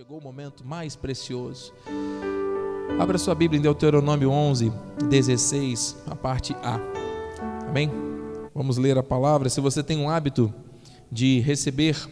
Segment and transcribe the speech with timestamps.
[0.00, 1.74] chegou o momento mais precioso.
[2.98, 4.72] Abra sua Bíblia em Deuteronômio 11,
[5.10, 6.80] 16, a parte A.
[7.68, 7.90] Amém?
[8.54, 9.50] Vamos ler a palavra.
[9.50, 10.50] Se você tem um hábito
[11.12, 12.08] de receber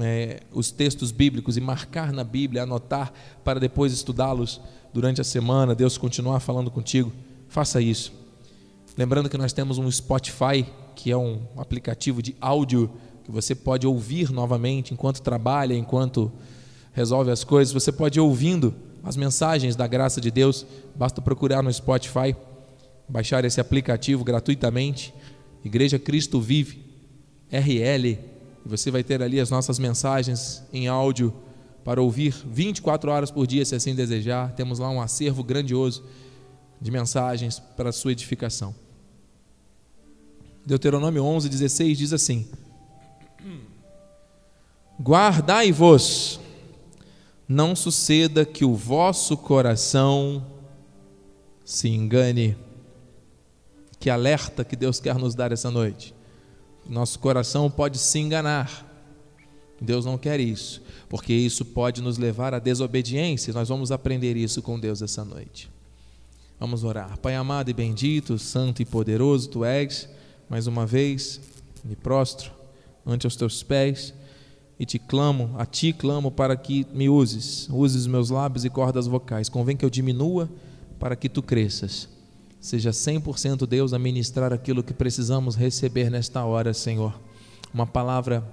[0.00, 3.12] é, os textos bíblicos e marcar na Bíblia, anotar
[3.44, 4.58] para depois estudá-los
[4.94, 7.12] durante a semana, Deus continuar falando contigo,
[7.48, 8.14] faça isso.
[8.96, 10.64] Lembrando que nós temos um Spotify,
[10.94, 12.90] que é um aplicativo de áudio
[13.24, 16.32] que você pode ouvir novamente enquanto trabalha, enquanto
[16.96, 17.74] resolve as coisas.
[17.74, 20.66] Você pode ir ouvindo as mensagens da graça de Deus.
[20.94, 22.34] Basta procurar no Spotify,
[23.06, 25.12] baixar esse aplicativo gratuitamente.
[25.62, 26.82] Igreja Cristo Vive,
[27.52, 28.06] RL.
[28.06, 28.18] E
[28.64, 31.34] você vai ter ali as nossas mensagens em áudio
[31.84, 34.52] para ouvir 24 horas por dia, se assim desejar.
[34.52, 36.02] Temos lá um acervo grandioso
[36.80, 38.74] de mensagens para a sua edificação.
[40.64, 42.48] Deuteronômio 11, 16 diz assim:
[45.00, 46.40] Guardai-vos
[47.48, 50.44] não suceda que o vosso coração
[51.64, 52.56] se engane.
[53.98, 56.14] Que alerta que Deus quer nos dar essa noite.
[56.88, 58.84] Nosso coração pode se enganar.
[59.80, 63.52] Deus não quer isso, porque isso pode nos levar à desobediência.
[63.52, 65.70] Nós vamos aprender isso com Deus essa noite.
[66.58, 67.18] Vamos orar.
[67.18, 70.08] Pai amado e bendito, santo e poderoso, tu és,
[70.48, 71.40] mais uma vez,
[71.84, 72.50] me prostro
[73.04, 74.14] ante os teus pés
[74.78, 79.06] e te clamo, a ti clamo para que me uses, uses meus lábios e cordas
[79.06, 79.48] vocais.
[79.48, 80.48] Convém que eu diminua
[80.98, 82.08] para que tu cresças.
[82.60, 87.18] Seja 100% Deus a ministrar aquilo que precisamos receber nesta hora, Senhor.
[87.72, 88.46] Uma palavra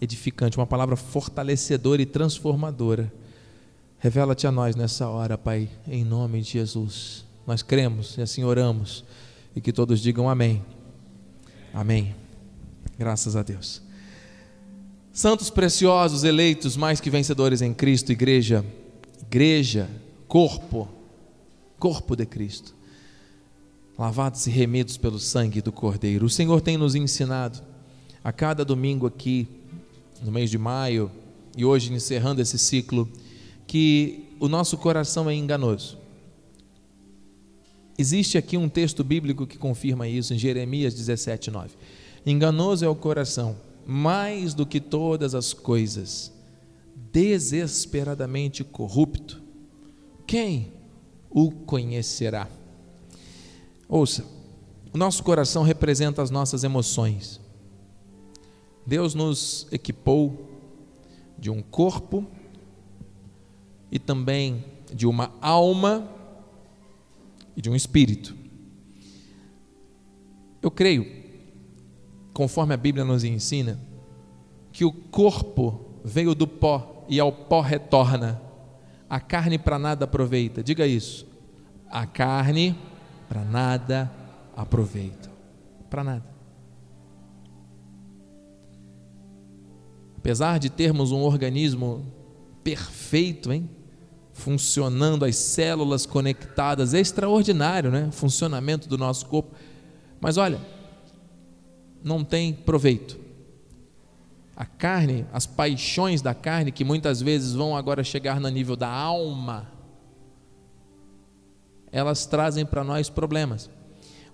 [0.00, 3.12] edificante, uma palavra fortalecedora e transformadora.
[3.98, 7.24] Revela-te a nós nessa hora, Pai, em nome de Jesus.
[7.46, 9.04] Nós cremos e assim oramos.
[9.56, 10.62] E que todos digam amém.
[11.72, 12.14] Amém.
[12.98, 13.87] Graças a Deus.
[15.12, 18.64] Santos preciosos, eleitos, mais que vencedores em Cristo, igreja,
[19.20, 19.88] igreja,
[20.28, 20.88] corpo,
[21.78, 22.74] corpo de Cristo,
[23.98, 26.26] lavados e remidos pelo sangue do Cordeiro.
[26.26, 27.60] O Senhor tem nos ensinado
[28.22, 29.48] a cada domingo aqui,
[30.22, 31.10] no mês de maio,
[31.56, 33.08] e hoje encerrando esse ciclo,
[33.66, 35.98] que o nosso coração é enganoso.
[37.98, 41.70] Existe aqui um texto bíblico que confirma isso, em Jeremias 17, 9.
[42.24, 43.56] Enganoso é o coração
[43.90, 46.30] mais do que todas as coisas,
[47.10, 49.42] desesperadamente corrupto,
[50.26, 50.74] quem
[51.30, 52.50] o conhecerá?
[53.88, 54.26] Ouça,
[54.92, 57.40] o nosso coração representa as nossas emoções.
[58.86, 60.46] Deus nos equipou
[61.38, 62.26] de um corpo
[63.90, 64.62] e também
[64.92, 66.06] de uma alma
[67.56, 68.36] e de um espírito.
[70.60, 71.17] Eu creio
[72.38, 73.80] conforme a Bíblia nos ensina,
[74.70, 78.40] que o corpo veio do pó e ao pó retorna.
[79.10, 80.62] A carne para nada aproveita.
[80.62, 81.26] Diga isso.
[81.90, 82.78] A carne
[83.28, 84.08] para nada
[84.56, 85.28] aproveita.
[85.90, 86.24] Para nada.
[90.16, 92.06] Apesar de termos um organismo
[92.62, 93.68] perfeito, hein?
[94.32, 98.06] Funcionando, as células conectadas, é extraordinário, né?
[98.06, 99.56] O funcionamento do nosso corpo.
[100.20, 100.77] Mas olha,
[102.02, 103.18] não tem proveito.
[104.56, 108.88] A carne, as paixões da carne, que muitas vezes vão agora chegar no nível da
[108.88, 109.70] alma,
[111.92, 113.70] elas trazem para nós problemas.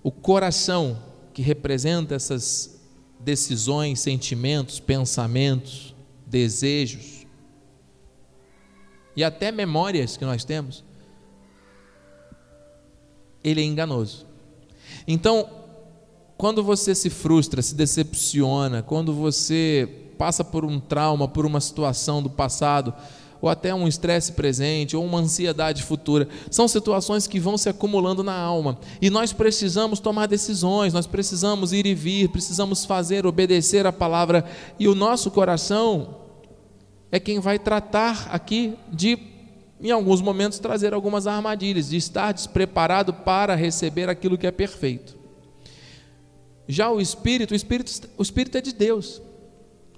[0.01, 1.01] O coração,
[1.33, 2.79] que representa essas
[3.19, 7.25] decisões, sentimentos, pensamentos, desejos
[9.15, 10.83] e até memórias que nós temos,
[13.43, 14.25] ele é enganoso.
[15.07, 15.64] Então,
[16.37, 22.21] quando você se frustra, se decepciona, quando você passa por um trauma, por uma situação
[22.21, 22.93] do passado,
[23.41, 28.23] ou até um estresse presente, ou uma ansiedade futura, são situações que vão se acumulando
[28.23, 28.79] na alma.
[29.01, 34.45] E nós precisamos tomar decisões, nós precisamos ir e vir, precisamos fazer, obedecer a palavra,
[34.79, 36.17] e o nosso coração
[37.11, 39.17] é quem vai tratar aqui de,
[39.79, 45.24] em alguns momentos, trazer algumas armadilhas, de estar despreparado para receber aquilo que é perfeito.
[46.67, 49.21] Já o Espírito, o Espírito, o Espírito é de Deus.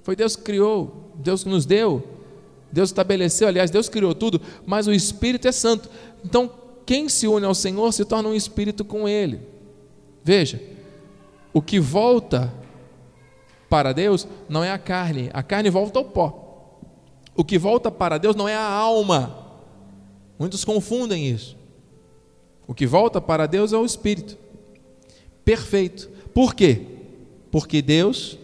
[0.04, 2.04] Foi Deus que criou, Deus que nos deu,
[2.72, 5.90] Deus estabeleceu, aliás, Deus criou tudo, mas o Espírito é santo.
[6.24, 6.50] Então,
[6.86, 9.42] quem se une ao Senhor se torna um espírito com Ele.
[10.24, 10.62] Veja,
[11.54, 12.54] o que volta
[13.70, 16.80] para Deus não é a carne, a carne volta ao pó.
[17.36, 19.46] O que volta para Deus não é a alma.
[20.40, 21.58] Muitos confundem isso.
[22.66, 24.38] O que volta para Deus é o espírito.
[25.44, 26.10] Perfeito.
[26.38, 26.82] Por quê?
[27.50, 28.38] Porque Deus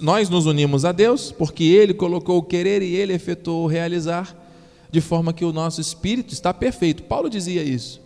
[0.00, 4.36] nós nos unimos a Deus, porque Ele colocou o querer e Ele efetuou o realizar,
[4.90, 7.04] de forma que o nosso espírito está perfeito.
[7.04, 8.00] Paulo dizia isso.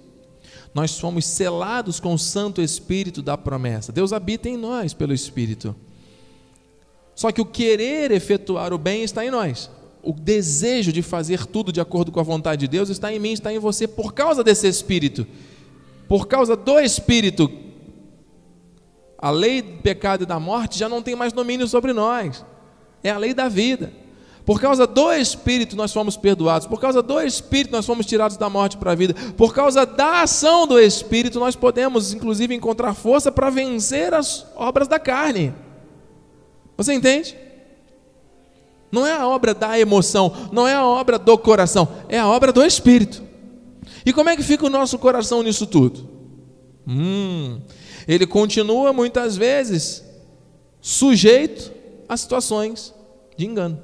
[0.74, 3.90] Nós somos selados com o Santo Espírito da promessa.
[3.90, 5.74] Deus habita em nós pelo Espírito.
[7.14, 9.70] Só que o querer efetuar o bem está em nós.
[10.02, 13.32] O desejo de fazer tudo de acordo com a vontade de Deus está em mim,
[13.32, 15.26] está em você, por causa desse Espírito.
[16.06, 17.69] Por causa do Espírito
[19.20, 22.44] a lei do pecado e da morte já não tem mais domínio sobre nós.
[23.04, 23.92] É a lei da vida.
[24.46, 26.66] Por causa do Espírito nós fomos perdoados.
[26.66, 29.14] Por causa do Espírito nós fomos tirados da morte para a vida.
[29.36, 34.88] Por causa da ação do Espírito nós podemos, inclusive, encontrar força para vencer as obras
[34.88, 35.54] da carne.
[36.76, 37.36] Você entende?
[38.90, 42.52] Não é a obra da emoção, não é a obra do coração, é a obra
[42.52, 43.22] do Espírito.
[44.04, 46.09] E como é que fica o nosso coração nisso tudo?
[46.92, 47.60] Hum,
[48.08, 50.04] ele continua muitas vezes
[50.80, 51.72] sujeito
[52.08, 52.92] a situações
[53.36, 53.80] de engano.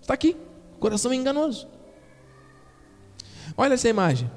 [0.00, 0.34] Está aqui,
[0.80, 1.68] coração enganoso.
[3.58, 4.30] Olha essa imagem.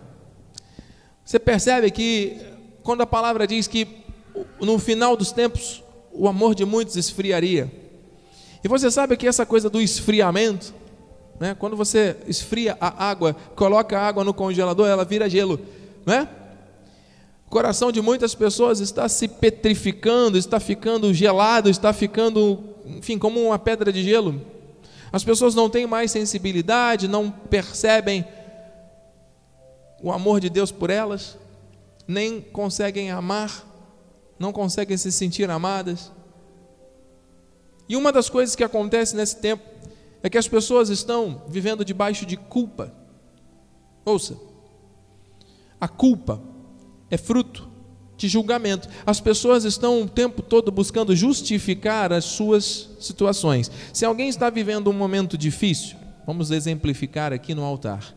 [1.24, 2.42] Você percebe que
[2.84, 4.04] quando a palavra diz que
[4.60, 5.82] no final dos tempos
[6.12, 7.72] o amor de muitos esfriaria.
[8.62, 10.74] E você sabe que essa coisa do esfriamento,
[11.40, 15.60] né, quando você esfria a água, coloca a água no congelador, ela vira gelo,
[16.06, 16.28] né?
[17.46, 23.42] O coração de muitas pessoas está se petrificando, está ficando gelado, está ficando, enfim, como
[23.42, 24.42] uma pedra de gelo.
[25.12, 28.26] As pessoas não têm mais sensibilidade, não percebem
[30.02, 31.38] o amor de Deus por elas,
[32.08, 33.66] nem conseguem amar,
[34.38, 36.12] não conseguem se sentir amadas.
[37.88, 39.64] E uma das coisas que acontece nesse tempo
[40.22, 42.92] é que as pessoas estão vivendo debaixo de culpa.
[44.04, 44.38] Ouça,
[45.80, 46.42] a culpa
[47.10, 47.70] é fruto
[48.18, 48.88] de julgamento.
[49.06, 53.70] As pessoas estão o tempo todo buscando justificar as suas situações.
[53.94, 58.16] Se alguém está vivendo um momento difícil, vamos exemplificar aqui no altar.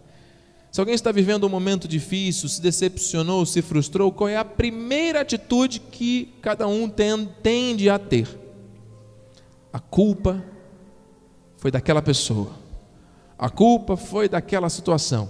[0.70, 5.22] Se alguém está vivendo um momento difícil, se decepcionou, se frustrou, qual é a primeira
[5.22, 8.28] atitude que cada um tende a ter?
[9.72, 10.44] A culpa
[11.56, 12.52] foi daquela pessoa.
[13.38, 15.28] A culpa foi daquela situação.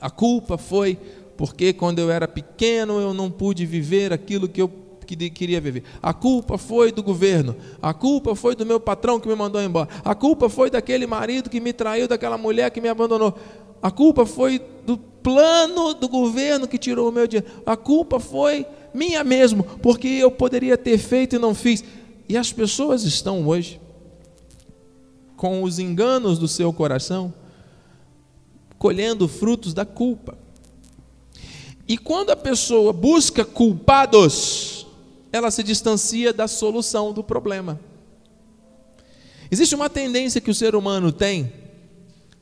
[0.00, 0.98] A culpa foi
[1.42, 4.70] porque quando eu era pequeno eu não pude viver aquilo que eu
[5.34, 5.82] queria viver.
[6.00, 9.88] A culpa foi do governo, a culpa foi do meu patrão que me mandou embora,
[10.04, 13.36] a culpa foi daquele marido que me traiu, daquela mulher que me abandonou,
[13.82, 18.64] a culpa foi do plano do governo que tirou o meu dinheiro, a culpa foi
[18.94, 21.82] minha mesmo, porque eu poderia ter feito e não fiz.
[22.28, 23.80] E as pessoas estão hoje
[25.36, 27.34] com os enganos do seu coração,
[28.78, 30.40] colhendo frutos da culpa.
[31.86, 34.86] E quando a pessoa busca culpados,
[35.32, 37.80] ela se distancia da solução do problema.
[39.50, 41.52] Existe uma tendência que o ser humano tem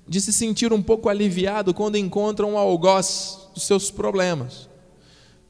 [0.06, 4.68] de se sentir um pouco aliviado quando encontra um algoz dos seus problemas.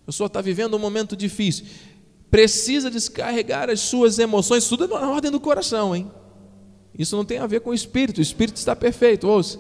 [0.03, 1.67] A pessoa está vivendo um momento difícil,
[2.31, 6.11] precisa descarregar as suas emoções, tudo na ordem do coração, hein?
[6.99, 9.59] Isso não tem a ver com o espírito, o espírito está perfeito, ouça.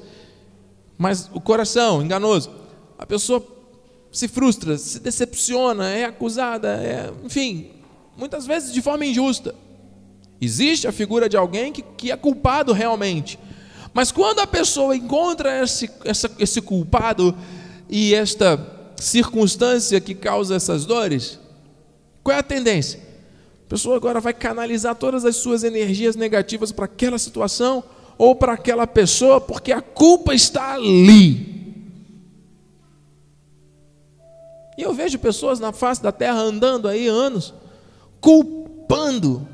[0.98, 2.50] Mas o coração, enganoso,
[2.98, 3.40] a pessoa
[4.12, 7.70] se frustra, se decepciona, é acusada, é, enfim,
[8.16, 9.54] muitas vezes de forma injusta.
[10.40, 13.38] Existe a figura de alguém que, que é culpado realmente.
[13.92, 17.36] Mas quando a pessoa encontra esse, essa, esse culpado
[17.88, 18.58] e esta
[18.96, 21.38] circunstância que causa essas dores,
[22.22, 23.00] qual é a tendência?
[23.66, 27.84] A pessoa agora vai canalizar todas as suas energias negativas para aquela situação
[28.16, 31.49] ou para aquela pessoa, porque a culpa está ali.
[34.80, 37.52] E eu vejo pessoas na face da terra andando aí anos,
[38.18, 39.46] culpando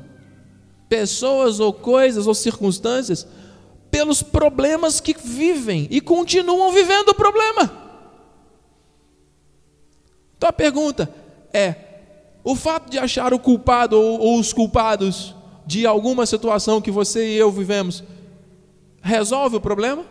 [0.87, 3.27] pessoas ou coisas ou circunstâncias
[3.91, 7.69] pelos problemas que vivem e continuam vivendo o problema.
[10.37, 11.13] Então a pergunta
[11.51, 11.75] é:
[12.41, 17.33] o fato de achar o culpado ou, ou os culpados de alguma situação que você
[17.33, 18.01] e eu vivemos
[19.01, 20.05] resolve o problema?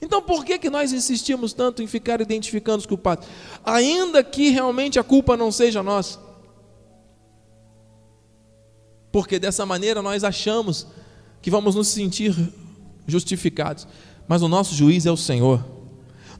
[0.00, 3.26] Então por que, que nós insistimos tanto em ficar identificando os culpados?
[3.64, 6.18] Ainda que realmente a culpa não seja nossa.
[9.10, 10.86] Porque dessa maneira nós achamos
[11.40, 12.34] que vamos nos sentir
[13.06, 13.86] justificados.
[14.28, 15.64] Mas o nosso juiz é o Senhor.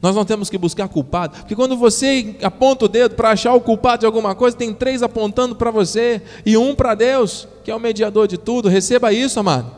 [0.01, 3.61] Nós não temos que buscar culpado, porque quando você aponta o dedo para achar o
[3.61, 7.75] culpado de alguma coisa, tem três apontando para você e um para Deus, que é
[7.75, 8.69] o mediador de tudo.
[8.69, 9.76] Receba isso, amado.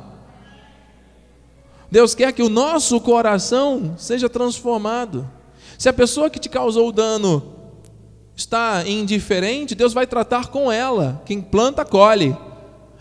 [1.92, 5.28] Deus quer que o nosso coração seja transformado.
[5.78, 7.42] Se a pessoa que te causou o dano
[8.36, 11.22] está indiferente, Deus vai tratar com ela.
[11.26, 12.36] Quem planta, colhe.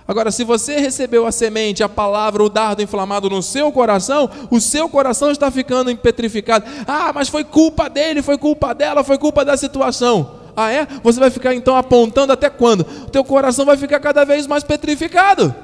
[0.06, 4.58] Agora, se você recebeu a semente, a palavra, o dardo inflamado no seu coração, o
[4.58, 6.64] seu coração está ficando petrificado.
[6.86, 10.38] Ah, mas foi culpa dele, foi culpa dela, foi culpa da situação.
[10.56, 10.88] Ah, é?
[11.02, 12.80] Você vai ficar então apontando até quando?
[12.80, 15.54] O teu coração vai ficar cada vez mais petrificado.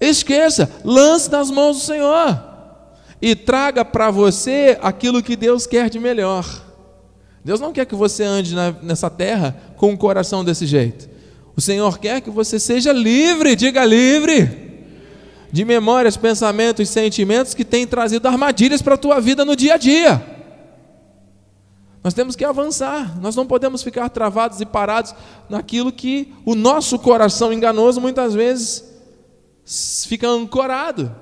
[0.00, 2.42] Esqueça, lance nas mãos do Senhor
[3.20, 6.46] e traga para você aquilo que Deus quer de melhor.
[7.44, 11.08] Deus não quer que você ande na, nessa terra com um coração desse jeito.
[11.56, 14.68] O Senhor quer que você seja livre, diga livre,
[15.50, 19.76] de memórias, pensamentos sentimentos que têm trazido armadilhas para a tua vida no dia a
[19.76, 20.22] dia.
[22.04, 25.14] Nós temos que avançar, nós não podemos ficar travados e parados
[25.48, 28.84] naquilo que o nosso coração enganoso muitas vezes
[30.06, 31.14] fica ancorado.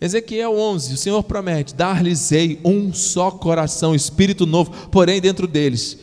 [0.00, 5.96] Ezequiel 11, o Senhor promete: dar-lhes-ei um só coração, espírito novo, porém dentro deles.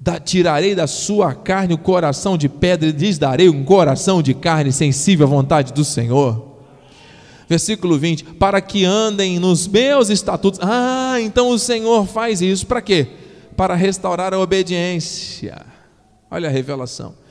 [0.00, 4.34] Da, tirarei da sua carne o coração de pedra e lhes darei um coração de
[4.34, 6.56] carne sensível à vontade do Senhor.
[7.48, 10.58] Versículo 20: Para que andem nos meus estatutos.
[10.60, 13.06] Ah, então o Senhor faz isso para quê?
[13.56, 15.64] Para restaurar a obediência.
[16.28, 17.21] Olha a revelação.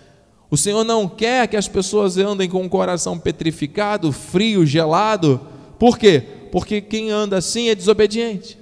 [0.52, 5.40] O Senhor não quer que as pessoas andem com o coração petrificado, frio, gelado.
[5.80, 6.22] Por quê?
[6.52, 8.58] Porque quem anda assim é desobediente.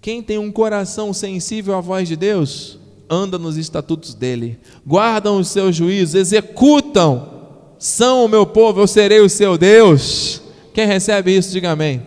[0.00, 2.78] Quem tem um coração sensível à voz de Deus,
[3.10, 4.56] anda nos estatutos dele,
[4.86, 7.28] guardam os seus juízos, executam.
[7.76, 10.40] São o meu povo, eu serei o seu Deus.
[10.72, 12.06] Quem recebe isso, diga amém.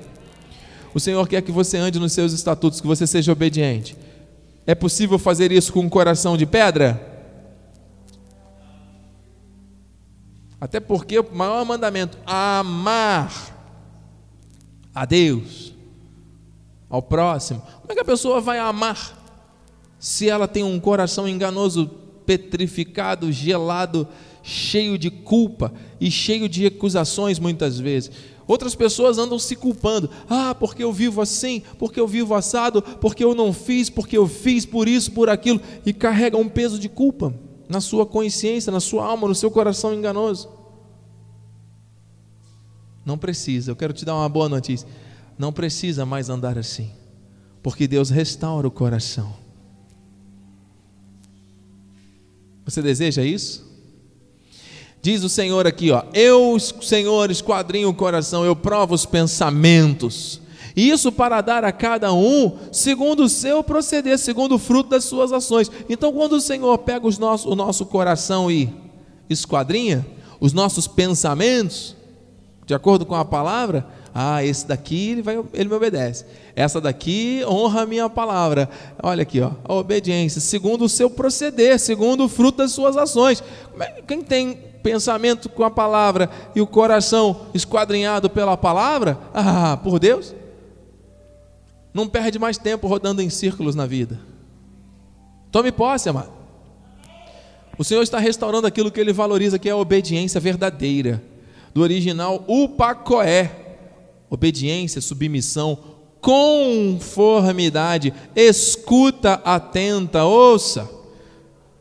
[0.94, 3.98] O Senhor quer que você ande nos seus estatutos, que você seja obediente.
[4.66, 7.11] É possível fazer isso com um coração de pedra?
[10.62, 13.58] Até porque o maior mandamento, amar
[14.94, 15.74] a Deus,
[16.88, 17.60] ao próximo.
[17.82, 19.18] Como é que a pessoa vai amar
[19.98, 21.90] se ela tem um coração enganoso,
[22.28, 24.08] petrificado, gelado,
[24.44, 28.12] cheio de culpa e cheio de acusações muitas vezes?
[28.46, 30.12] Outras pessoas andam se culpando.
[30.30, 34.28] Ah, porque eu vivo assim, porque eu vivo assado, porque eu não fiz, porque eu
[34.28, 37.34] fiz por isso, por aquilo, e carrega um peso de culpa
[37.72, 40.50] na sua consciência, na sua alma, no seu coração enganoso.
[43.06, 44.88] Não precisa, eu quero te dar uma boa notícia.
[45.38, 46.92] Não precisa mais andar assim,
[47.64, 49.34] porque Deus restaura o coração.
[52.66, 53.66] Você deseja isso?
[55.02, 60.41] Diz o Senhor aqui, ó, eu, Senhor, esquadrinho o coração, eu provo os pensamentos.
[60.76, 65.32] Isso para dar a cada um segundo o seu proceder, segundo o fruto das suas
[65.32, 65.72] ações.
[65.90, 68.74] Então, quando o Senhor pega os nosso, o nosso coração e
[69.30, 70.06] esquadrinha
[70.42, 71.96] os nossos pensamentos,
[72.66, 76.26] de acordo com a palavra, ah, esse daqui ele, vai, ele me obedece.
[76.56, 78.68] Essa daqui honra a minha palavra.
[79.04, 83.44] Olha aqui, ó, a obediência, segundo o seu proceder, segundo o fruto das suas ações.
[83.80, 90.00] É, quem tem pensamento com a palavra e o coração esquadrinhado pela palavra, ah, por
[90.00, 90.34] Deus,
[91.94, 94.20] não perde mais tempo rodando em círculos na vida.
[95.52, 96.32] Tome posse, amado.
[97.78, 101.22] O Senhor está restaurando aquilo que Ele valoriza, que é a obediência verdadeira.
[101.74, 103.58] Do original, upacoé.
[104.30, 105.78] Obediência, submissão,
[106.22, 110.90] conformidade, escuta atenta, ouça.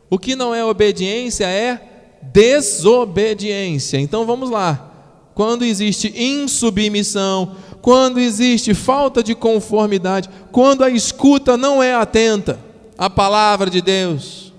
[0.09, 1.81] O que não é obediência é
[2.23, 3.99] desobediência.
[3.99, 4.89] Então vamos lá.
[5.35, 12.59] Quando existe insubmissão, quando existe falta de conformidade, quando a escuta não é atenta
[12.99, 14.53] à palavra de Deus.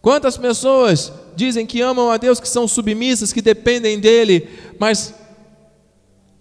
[0.00, 5.14] Quantas pessoas dizem que amam a Deus, que são submissas, que dependem dEle, mas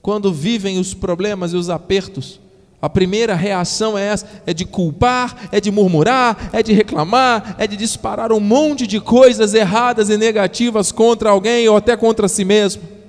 [0.01, 2.39] quando vivem os problemas e os apertos,
[2.81, 7.67] a primeira reação é essa: é de culpar, é de murmurar, é de reclamar, é
[7.67, 12.43] de disparar um monte de coisas erradas e negativas contra alguém ou até contra si
[12.43, 13.00] mesmo.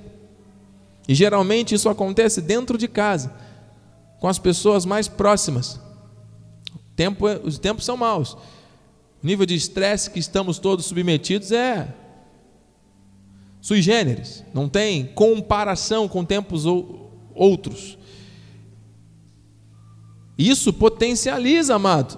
[1.07, 3.33] E geralmente isso acontece dentro de casa,
[4.19, 5.79] com as pessoas mais próximas.
[6.95, 8.33] tempo, é, os tempos são maus.
[9.21, 11.93] O nível de estresse que estamos todos submetidos é
[13.61, 16.65] sui generis, não tem comparação com tempos
[17.33, 17.97] outros.
[20.37, 22.17] Isso potencializa, amado,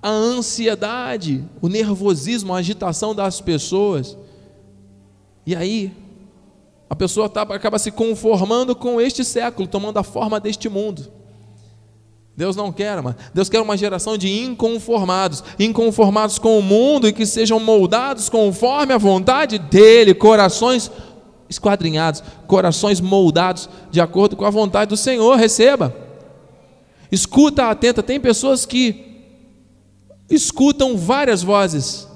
[0.00, 4.16] a ansiedade, o nervosismo, a agitação das pessoas.
[5.44, 5.92] E aí,
[6.90, 11.12] a pessoa tá, acaba se conformando com este século, tomando a forma deste mundo.
[12.34, 13.16] Deus não quer, mano.
[13.34, 18.94] Deus quer uma geração de inconformados, inconformados com o mundo e que sejam moldados conforme
[18.94, 20.90] a vontade dele, corações
[21.48, 25.36] esquadrinhados, corações moldados de acordo com a vontade do Senhor.
[25.36, 25.94] Receba.
[27.10, 28.02] Escuta atenta.
[28.02, 29.24] Tem pessoas que
[30.30, 32.06] escutam várias vozes,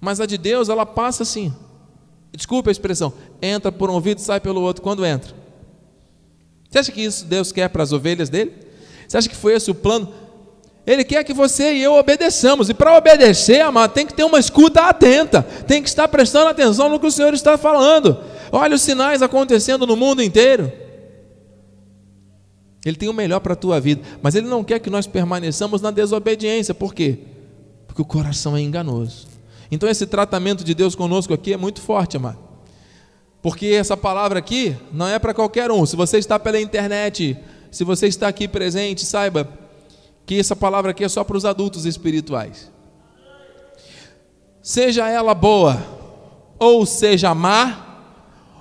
[0.00, 1.52] mas a de Deus ela passa assim.
[2.32, 3.12] Desculpa a expressão.
[3.40, 5.34] Entra por um ouvido e sai pelo outro quando entra.
[6.68, 8.52] Você acha que isso Deus quer para as ovelhas dele?
[9.06, 10.12] Você acha que foi esse o plano?
[10.86, 12.68] Ele quer que você e eu obedeçamos.
[12.68, 15.42] E para obedecer, amado, tem que ter uma escuta atenta.
[15.42, 18.18] Tem que estar prestando atenção no que o Senhor está falando.
[18.50, 20.72] Olha os sinais acontecendo no mundo inteiro.
[22.84, 25.80] Ele tem o melhor para a tua vida, mas Ele não quer que nós permaneçamos
[25.80, 26.74] na desobediência.
[26.74, 27.18] Por quê?
[27.86, 29.28] Porque o coração é enganoso.
[29.72, 32.38] Então esse tratamento de Deus conosco aqui é muito forte, amado.
[33.40, 35.86] Porque essa palavra aqui não é para qualquer um.
[35.86, 37.38] Se você está pela internet,
[37.70, 39.48] se você está aqui presente, saiba
[40.26, 42.70] que essa palavra aqui é só para os adultos espirituais.
[44.60, 45.82] Seja ela boa
[46.58, 48.04] ou seja má,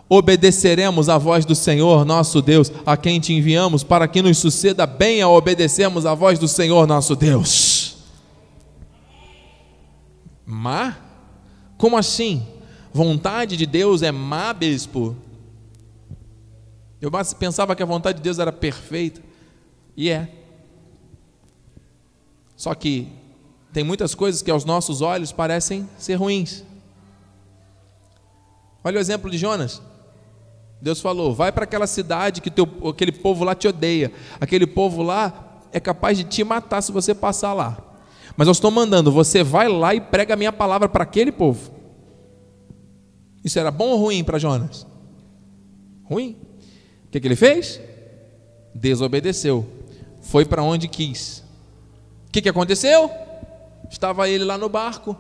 [0.10, 4.88] obedeceremos à voz do Senhor nosso Deus, a quem te enviamos, para que nos suceda
[4.88, 7.98] bem a obedecermos à voz do Senhor nosso Deus.
[10.46, 11.01] Má?
[11.82, 12.46] Como assim?
[12.94, 15.16] Vontade de Deus é má, bispo?
[17.02, 17.10] Eu
[17.40, 19.20] pensava que a vontade de Deus era perfeita,
[19.98, 20.30] e é.
[22.56, 23.12] Só que
[23.74, 26.64] tem muitas coisas que aos nossos olhos parecem ser ruins.
[28.84, 29.82] Olha o exemplo de Jonas.
[30.80, 34.12] Deus falou: vai para aquela cidade que teu, aquele povo lá te odeia.
[34.40, 37.91] Aquele povo lá é capaz de te matar se você passar lá.
[38.36, 41.72] Mas eu estou mandando, você vai lá e prega a minha palavra para aquele povo.
[43.44, 44.86] Isso era bom ou ruim para Jonas?
[46.04, 46.38] Ruim.
[47.06, 47.82] O que, que ele fez?
[48.74, 49.68] Desobedeceu.
[50.22, 51.44] Foi para onde quis.
[52.28, 53.10] O que, que aconteceu?
[53.90, 55.18] Estava ele lá no barco,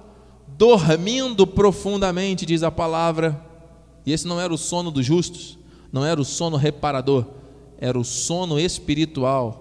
[0.47, 3.51] dormindo profundamente, diz a palavra
[4.05, 5.57] e esse não era o sono dos justos,
[5.91, 7.25] não era o sono reparador,
[7.77, 9.60] era o sono espiritual,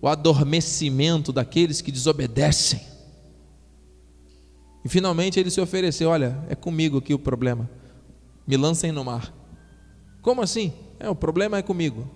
[0.00, 2.80] o adormecimento daqueles que desobedecem.
[4.84, 7.68] E finalmente ele se ofereceu: Olha, é comigo aqui o problema,
[8.46, 9.32] me lancem no mar.
[10.22, 10.72] Como assim?
[10.98, 12.08] É, o problema é comigo.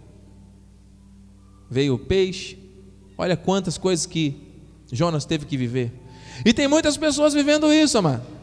[1.71, 2.59] Veio o peixe,
[3.17, 4.37] olha quantas coisas que
[4.93, 5.93] Jonas teve que viver.
[6.45, 8.34] E tem muitas pessoas vivendo isso, amado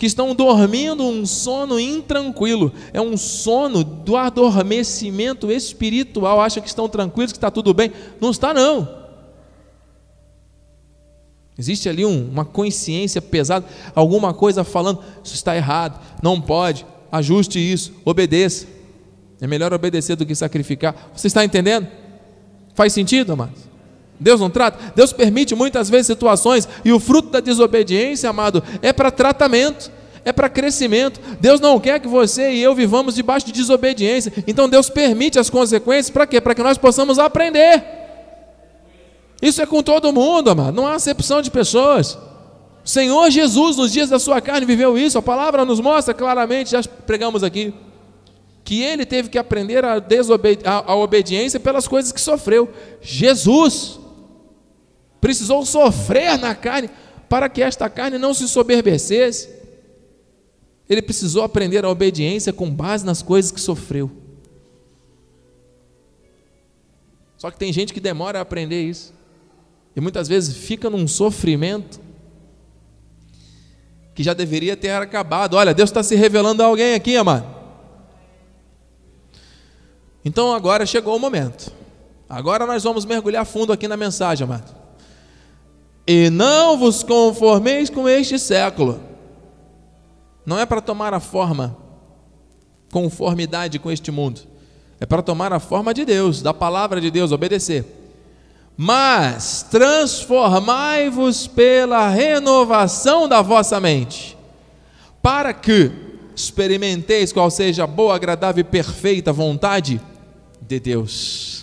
[0.00, 6.88] que estão dormindo um sono intranquilo, é um sono do adormecimento espiritual, acham que estão
[6.88, 7.92] tranquilos, que está tudo bem.
[8.18, 8.88] Não está, não.
[11.58, 17.58] Existe ali um, uma consciência pesada, alguma coisa falando, isso está errado, não pode, ajuste
[17.58, 18.66] isso, obedeça.
[19.38, 21.10] É melhor obedecer do que sacrificar.
[21.14, 21.86] Você está entendendo?
[22.74, 23.69] Faz sentido, amados?
[24.20, 24.92] Deus não trata?
[24.94, 29.90] Deus permite muitas vezes situações e o fruto da desobediência, amado, é para tratamento,
[30.22, 31.18] é para crescimento.
[31.40, 34.30] Deus não quer que você e eu vivamos debaixo de desobediência.
[34.46, 36.38] Então Deus permite as consequências para quê?
[36.38, 37.82] Para que nós possamos aprender.
[39.40, 40.74] Isso é com todo mundo, amado.
[40.74, 42.18] Não há acepção de pessoas.
[42.84, 45.16] Senhor Jesus, nos dias da sua carne, viveu isso.
[45.16, 47.72] A palavra nos mostra claramente, já pregamos aqui,
[48.64, 52.68] que ele teve que aprender a, a, a obediência pelas coisas que sofreu.
[53.00, 53.98] Jesus
[55.20, 56.90] precisou sofrer na carne
[57.28, 59.48] para que esta carne não se soberbecesse.
[60.88, 64.10] Ele precisou aprender a obediência com base nas coisas que sofreu.
[67.36, 69.14] Só que tem gente que demora a aprender isso.
[69.94, 72.00] E muitas vezes fica num sofrimento
[74.14, 75.54] que já deveria ter acabado.
[75.54, 77.46] Olha, Deus está se revelando a alguém aqui, amado.
[80.24, 81.72] Então agora chegou o momento.
[82.28, 84.79] Agora nós vamos mergulhar fundo aqui na mensagem, amado.
[86.12, 89.00] E não vos conformeis com este século.
[90.44, 91.76] Não é para tomar a forma,
[92.90, 94.40] conformidade com este mundo.
[94.98, 97.84] É para tomar a forma de Deus, da palavra de Deus, obedecer.
[98.76, 104.36] Mas transformai-vos pela renovação da vossa mente,
[105.22, 105.92] para que
[106.34, 110.00] experimenteis qual seja a boa, agradável e perfeita vontade
[110.60, 111.59] de Deus.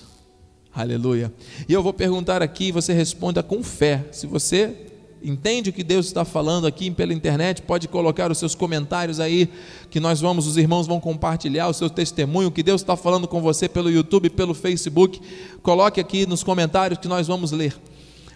[0.78, 1.34] Aleluia.
[1.68, 4.06] E eu vou perguntar aqui, você responda com fé.
[4.12, 4.76] Se você
[5.24, 9.50] entende o que Deus está falando aqui pela internet, pode colocar os seus comentários aí,
[9.90, 13.28] que nós vamos, os irmãos vão compartilhar o seu testemunho, o que Deus está falando
[13.28, 15.20] com você pelo YouTube, pelo Facebook.
[15.64, 17.76] Coloque aqui nos comentários que nós vamos ler.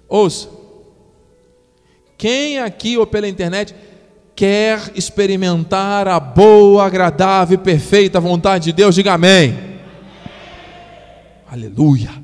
[0.10, 0.50] Ouça.
[2.18, 3.76] Quem aqui ou pela internet
[4.36, 9.52] quer experimentar a boa, agradável e perfeita vontade de Deus, diga amém.
[9.52, 9.72] amém.
[11.52, 12.21] Aleluia.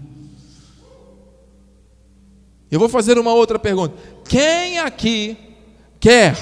[2.69, 3.95] Eu vou fazer uma outra pergunta.
[4.27, 5.37] Quem aqui
[5.99, 6.35] quer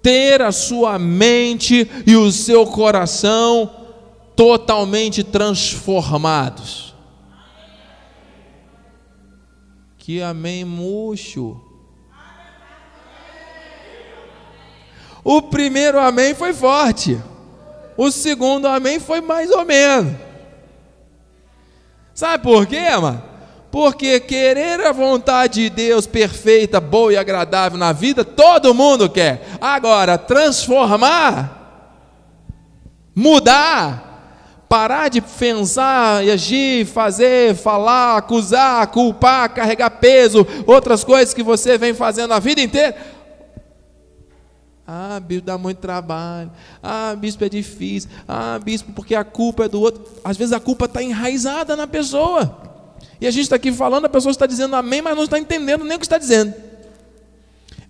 [0.00, 3.70] ter a sua mente e o seu coração
[4.36, 6.94] totalmente transformados?
[9.98, 11.60] Que amém murcho.
[15.24, 17.18] O primeiro amém foi forte.
[17.96, 20.14] O segundo amém foi mais ou menos.
[22.12, 23.33] Sabe por quê, mano?
[23.74, 29.48] Porque querer a vontade de Deus perfeita, boa e agradável na vida, todo mundo quer.
[29.60, 31.90] Agora, transformar,
[33.12, 41.76] mudar, parar de pensar, agir, fazer, falar, acusar, culpar, carregar peso, outras coisas que você
[41.76, 42.96] vem fazendo a vida inteira.
[44.86, 46.52] Ah, bispo dá muito trabalho.
[46.80, 48.08] Ah, bispo é difícil.
[48.28, 50.04] Ah, bispo, porque a culpa é do outro.
[50.22, 52.72] Às vezes a culpa está enraizada na pessoa.
[53.24, 55.82] E a gente está aqui falando, a pessoa está dizendo amém, mas não está entendendo
[55.84, 56.54] nem o que está dizendo.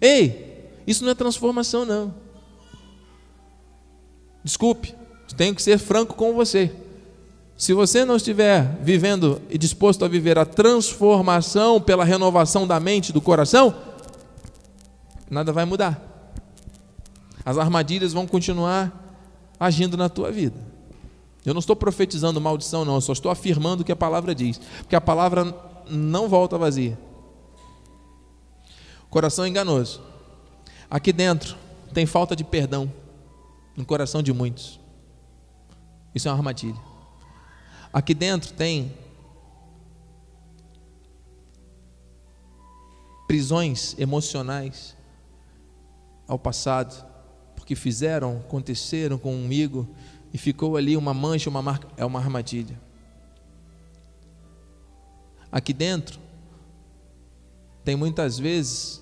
[0.00, 2.14] Ei, isso não é transformação, não.
[4.42, 4.94] Desculpe,
[5.36, 6.72] tenho que ser franco com você.
[7.56, 13.12] Se você não estiver vivendo e disposto a viver a transformação pela renovação da mente,
[13.12, 13.74] do coração,
[15.30, 16.14] nada vai mudar
[17.44, 19.18] as armadilhas vão continuar
[19.60, 20.58] agindo na tua vida.
[21.44, 24.58] Eu não estou profetizando maldição, não, eu só estou afirmando o que a palavra diz,
[24.78, 25.54] porque a palavra
[25.88, 26.98] não volta vazia.
[29.10, 30.02] Coração enganoso.
[30.90, 31.56] Aqui dentro
[31.92, 32.90] tem falta de perdão
[33.76, 34.80] no coração de muitos.
[36.14, 36.80] Isso é uma armadilha.
[37.92, 38.92] Aqui dentro tem
[43.26, 44.96] prisões emocionais
[46.26, 47.14] ao passado
[47.64, 49.88] que fizeram, aconteceram comigo,
[50.34, 52.76] e ficou ali uma mancha, uma marca, é uma armadilha.
[55.50, 56.18] Aqui dentro,
[57.84, 59.00] tem muitas vezes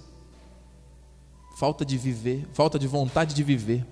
[1.56, 3.86] falta de viver, falta de vontade de viver.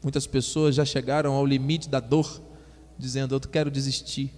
[0.00, 2.40] Muitas pessoas já chegaram ao limite da dor,
[2.96, 4.32] dizendo: Eu quero desistir.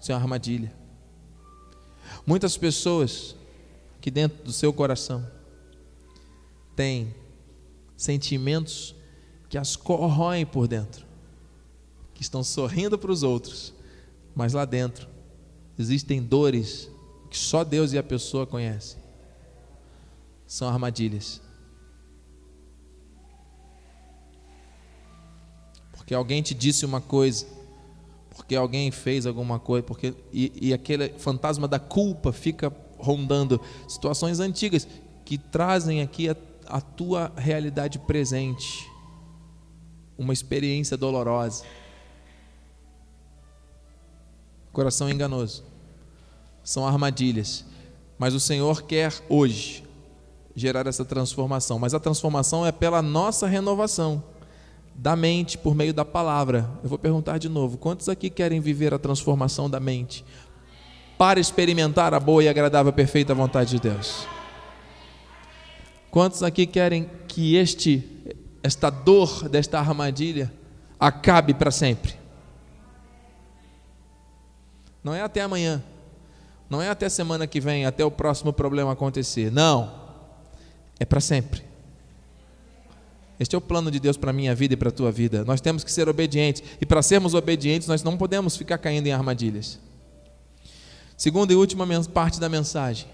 [0.00, 0.72] Isso é uma armadilha.
[2.26, 3.36] Muitas pessoas
[4.00, 5.24] que dentro do seu coração
[6.74, 7.14] tem
[7.96, 8.97] sentimentos
[9.48, 11.06] que as corroem por dentro,
[12.14, 13.72] que estão sorrindo para os outros,
[14.34, 15.08] mas lá dentro
[15.78, 16.90] existem dores
[17.30, 18.98] que só Deus e a pessoa conhecem.
[20.46, 21.40] São armadilhas.
[25.92, 27.46] Porque alguém te disse uma coisa,
[28.30, 34.40] porque alguém fez alguma coisa, porque e, e aquele fantasma da culpa fica rondando situações
[34.40, 34.88] antigas
[35.24, 36.36] que trazem aqui a
[36.68, 38.88] a tua realidade presente,
[40.18, 41.64] uma experiência dolorosa.
[44.72, 45.64] Coração enganoso,
[46.62, 47.64] são armadilhas,
[48.18, 49.84] mas o Senhor quer hoje
[50.54, 54.22] gerar essa transformação, mas a transformação é pela nossa renovação
[54.94, 56.68] da mente por meio da palavra.
[56.82, 60.24] Eu vou perguntar de novo: quantos aqui querem viver a transformação da mente
[61.16, 64.26] para experimentar a boa e agradável, perfeita vontade de Deus?
[66.10, 70.52] Quantos aqui querem que este esta dor desta armadilha
[70.98, 72.14] acabe para sempre?
[75.02, 75.82] Não é até amanhã.
[76.68, 79.50] Não é até semana que vem, até o próximo problema acontecer.
[79.50, 80.08] Não.
[81.00, 81.62] É para sempre.
[83.40, 85.44] Este é o plano de Deus para a minha vida e para a tua vida.
[85.44, 86.62] Nós temos que ser obedientes.
[86.80, 89.78] E para sermos obedientes, nós não podemos ficar caindo em armadilhas.
[91.16, 93.06] Segunda e última parte da mensagem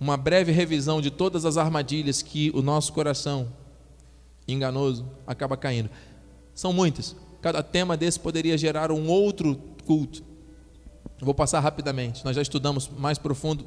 [0.00, 3.52] uma breve revisão de todas as armadilhas que o nosso coração
[4.46, 5.90] enganoso acaba caindo.
[6.54, 7.16] São muitas.
[7.40, 10.22] Cada tema desse poderia gerar um outro culto.
[11.20, 12.24] Vou passar rapidamente.
[12.24, 13.64] Nós já estudamos mais profundo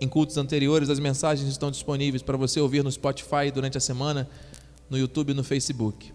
[0.00, 0.90] em cultos anteriores.
[0.90, 4.28] As mensagens estão disponíveis para você ouvir no Spotify durante a semana,
[4.88, 6.12] no YouTube e no Facebook.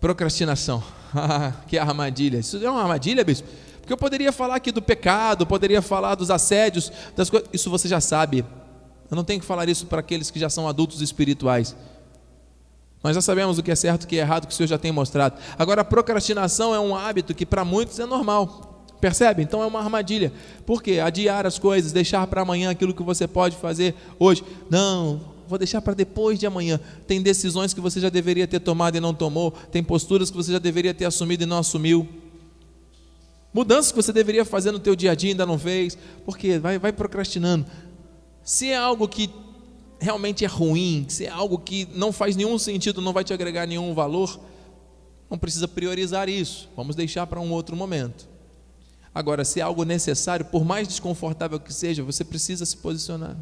[0.00, 0.82] Procrastinação.
[1.68, 2.38] que armadilha.
[2.38, 3.46] Isso é uma armadilha, bispo?
[3.80, 7.48] Porque eu poderia falar aqui do pecado, poderia falar dos assédios, das coisas.
[7.52, 8.44] Isso você já sabe.
[9.12, 11.76] Eu não tenho que falar isso para aqueles que já são adultos espirituais.
[13.04, 14.66] Nós já sabemos o que é certo e o que é errado, que o Senhor
[14.66, 15.38] já tem mostrado.
[15.58, 18.86] Agora, a procrastinação é um hábito que para muitos é normal.
[19.02, 19.42] Percebe?
[19.42, 20.32] Então é uma armadilha.
[20.64, 20.98] Por quê?
[20.98, 24.42] Adiar as coisas, deixar para amanhã aquilo que você pode fazer hoje.
[24.70, 26.80] Não, vou deixar para depois de amanhã.
[27.06, 29.50] Tem decisões que você já deveria ter tomado e não tomou.
[29.50, 32.08] Tem posturas que você já deveria ter assumido e não assumiu.
[33.52, 35.98] Mudanças que você deveria fazer no teu dia a dia ainda não fez.
[36.24, 36.58] Por quê?
[36.58, 37.66] Vai, vai procrastinando.
[38.44, 39.30] Se é algo que
[40.00, 43.66] realmente é ruim, se é algo que não faz nenhum sentido, não vai te agregar
[43.66, 44.40] nenhum valor,
[45.30, 46.68] não precisa priorizar isso.
[46.76, 48.28] Vamos deixar para um outro momento.
[49.14, 53.36] Agora, se é algo necessário, por mais desconfortável que seja, você precisa se posicionar.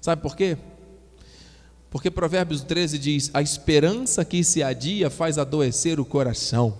[0.00, 0.58] Sabe por quê?
[1.88, 6.76] Porque Provérbios 13 diz: A esperança que se adia faz adoecer o coração.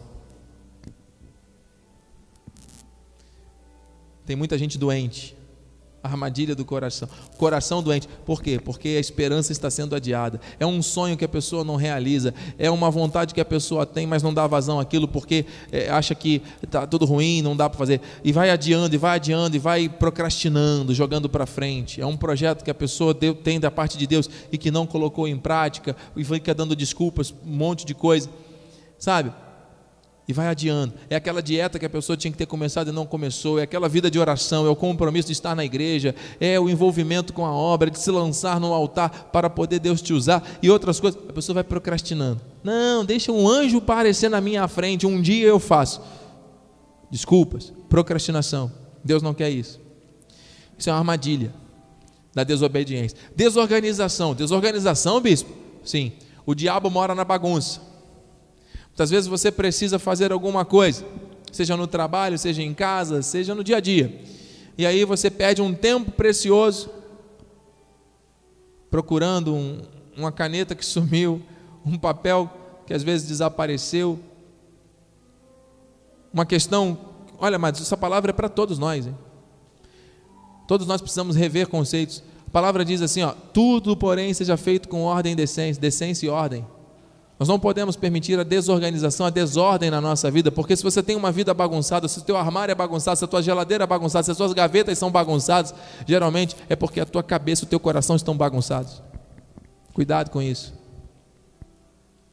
[4.26, 5.36] Tem muita gente doente.
[6.02, 7.08] Armadilha do coração.
[7.38, 8.08] Coração doente.
[8.26, 8.60] Por quê?
[8.62, 10.40] Porque a esperança está sendo adiada.
[10.58, 12.34] É um sonho que a pessoa não realiza.
[12.58, 16.14] É uma vontade que a pessoa tem, mas não dá vazão àquilo porque é, acha
[16.14, 18.00] que está tudo ruim, não dá para fazer.
[18.24, 22.00] E vai adiando, e vai adiando, e vai procrastinando, jogando para frente.
[22.00, 25.28] É um projeto que a pessoa tem da parte de Deus e que não colocou
[25.28, 28.28] em prática e fica dando desculpas, um monte de coisa.
[28.98, 29.32] Sabe?
[30.26, 30.94] E vai adiando.
[31.10, 33.88] É aquela dieta que a pessoa tinha que ter começado e não começou, é aquela
[33.88, 37.52] vida de oração, é o compromisso de estar na igreja, é o envolvimento com a
[37.52, 41.20] obra, de se lançar no altar para poder Deus te usar e outras coisas.
[41.28, 42.40] A pessoa vai procrastinando.
[42.62, 46.00] Não, deixa um anjo aparecer na minha frente, um dia eu faço.
[47.10, 48.70] Desculpas, procrastinação.
[49.04, 49.80] Deus não quer isso.
[50.78, 51.52] Isso é uma armadilha
[52.34, 53.18] da desobediência.
[53.36, 54.34] Desorganização.
[54.34, 55.50] Desorganização, bispo?
[55.84, 56.12] Sim.
[56.46, 57.91] O diabo mora na bagunça.
[58.92, 61.04] Muitas vezes você precisa fazer alguma coisa,
[61.50, 64.22] seja no trabalho, seja em casa, seja no dia a dia.
[64.76, 66.90] E aí você perde um tempo precioso
[68.90, 69.80] procurando um,
[70.14, 71.42] uma caneta que sumiu,
[71.84, 72.50] um papel
[72.86, 74.20] que às vezes desapareceu.
[76.32, 76.98] Uma questão,
[77.38, 79.06] olha, mas essa palavra é para todos nós.
[79.06, 79.16] Hein?
[80.68, 82.22] Todos nós precisamos rever conceitos.
[82.46, 86.28] A palavra diz assim: ó, tudo, porém, seja feito com ordem e decência, decência e
[86.28, 86.66] ordem.
[87.42, 91.16] Nós não podemos permitir a desorganização, a desordem na nossa vida, porque se você tem
[91.16, 94.22] uma vida bagunçada, se o teu armário é bagunçado, se a tua geladeira é bagunçada,
[94.22, 95.74] se as tuas gavetas são bagunçadas,
[96.06, 99.02] geralmente é porque a tua cabeça e o teu coração estão bagunçados.
[99.92, 100.72] Cuidado com isso.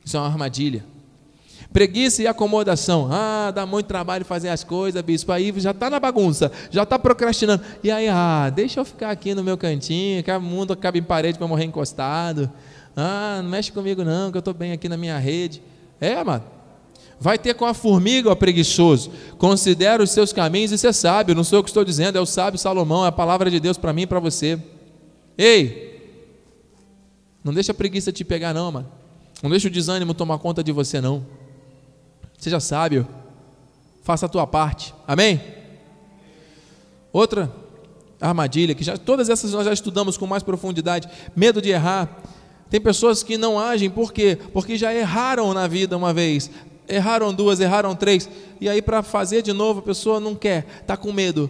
[0.05, 0.85] Isso é uma armadilha.
[1.73, 3.09] Preguiça e acomodação.
[3.11, 5.31] Ah, dá muito trabalho fazer as coisas, bispo.
[5.31, 7.63] Aí já está na bagunça, já está procrastinando.
[7.83, 11.03] E aí, ah, deixa eu ficar aqui no meu cantinho, que o mundo acaba em
[11.03, 12.51] parede para morrer encostado.
[12.99, 15.61] Ah, não mexe comigo não, que eu estou bem aqui na minha rede.
[15.99, 16.43] É, amado.
[17.19, 19.11] Vai ter com a formiga, ó preguiçoso.
[19.37, 21.33] Considera os seus caminhos e você sabe.
[21.33, 23.77] Não sou eu que estou dizendo, é o sábio Salomão, é a palavra de Deus
[23.77, 24.57] para mim e para você.
[25.37, 25.89] Ei,
[27.43, 28.91] não deixa a preguiça te pegar, não, mano.
[29.41, 31.25] Não deixa o desânimo tomar conta de você, não.
[32.37, 33.07] Seja sábio.
[34.01, 34.93] Faça a tua parte.
[35.07, 35.41] Amém?
[37.11, 37.51] Outra
[38.19, 41.09] armadilha, que já todas essas nós já estudamos com mais profundidade.
[41.35, 42.21] Medo de errar.
[42.69, 44.37] Tem pessoas que não agem, por quê?
[44.53, 46.51] Porque já erraram na vida uma vez,
[46.87, 48.29] erraram duas, erraram três,
[48.61, 51.49] e aí para fazer de novo a pessoa não quer, está com medo.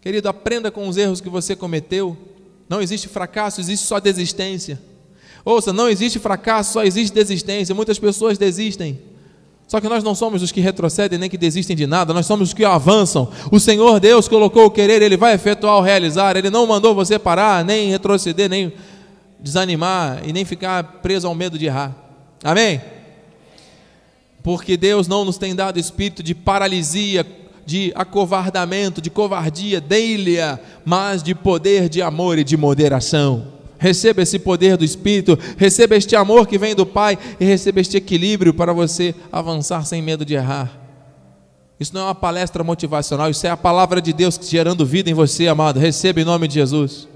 [0.00, 2.16] Querido, aprenda com os erros que você cometeu.
[2.68, 4.80] Não existe fracasso, existe só desistência.
[5.44, 7.72] Ouça, não existe fracasso, só existe desistência.
[7.72, 8.98] Muitas pessoas desistem.
[9.68, 12.48] Só que nós não somos os que retrocedem nem que desistem de nada, nós somos
[12.48, 13.30] os que avançam.
[13.50, 16.36] O Senhor Deus colocou o querer, Ele vai efetuar o realizar.
[16.36, 18.72] Ele não mandou você parar, nem retroceder, nem
[19.42, 21.94] desanimar e nem ficar preso ao medo de errar.
[22.42, 22.80] Amém?
[24.42, 27.26] Porque Deus não nos tem dado espírito de paralisia,
[27.66, 33.52] de acovardamento, de covardia, deilia, mas de poder, de amor e de moderação.
[33.78, 37.96] Receba esse poder do Espírito, receba este amor que vem do Pai e receba este
[37.96, 40.78] equilíbrio para você avançar sem medo de errar.
[41.80, 45.14] Isso não é uma palestra motivacional, isso é a palavra de Deus gerando vida em
[45.14, 45.80] você, amado.
[45.80, 47.08] Receba em nome de Jesus.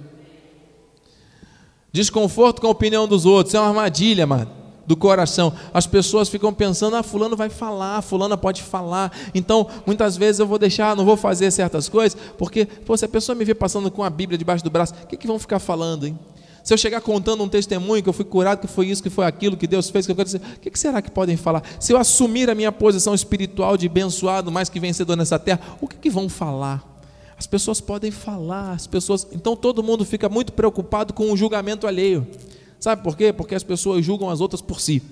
[1.97, 4.51] Desconforto com a opinião dos outros, é uma armadilha, mano,
[4.87, 5.51] do coração.
[5.73, 9.11] As pessoas ficam pensando, ah, fulano vai falar, fulana pode falar.
[9.35, 13.09] Então, muitas vezes eu vou deixar, não vou fazer certas coisas, porque, pô, se a
[13.09, 15.59] pessoa me vê passando com a Bíblia debaixo do braço, o que, que vão ficar
[15.59, 16.19] falando, hein?
[16.63, 19.25] Se eu chegar contando um testemunho que eu fui curado, que foi isso, que foi
[19.25, 21.63] aquilo, que Deus fez, que eu quero dizer, o que, que será que podem falar?
[21.81, 25.89] Se eu assumir a minha posição espiritual de abençoado, mais que vencedor nessa terra, o
[25.89, 26.96] que, que vão falar?
[27.39, 29.27] As pessoas podem falar, as pessoas.
[29.33, 32.27] Então todo mundo fica muito preocupado com o julgamento alheio.
[32.81, 33.33] Sabe por quê?
[33.33, 35.03] Porque as pessoas julgam as outras por si.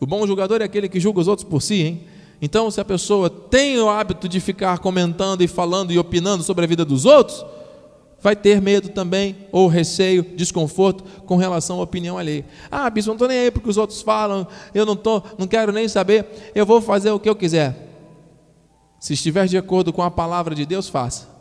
[0.00, 2.04] O bom julgador é aquele que julga os outros por si, hein?
[2.42, 6.64] Então, se a pessoa tem o hábito de ficar comentando e falando e opinando sobre
[6.64, 7.44] a vida dos outros,
[8.20, 12.44] vai ter medo também, ou receio, desconforto com relação à opinião alheia.
[12.70, 15.72] Ah, bispo, não estou nem aí porque os outros falam, eu não, tô, não quero
[15.72, 17.88] nem saber, eu vou fazer o que eu quiser.
[18.98, 21.33] Se estiver de acordo com a palavra de Deus, faça.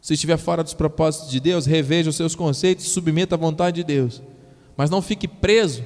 [0.00, 3.84] Se estiver fora dos propósitos de Deus, reveja os seus conceitos, submeta à vontade de
[3.84, 4.22] Deus.
[4.76, 5.84] Mas não fique preso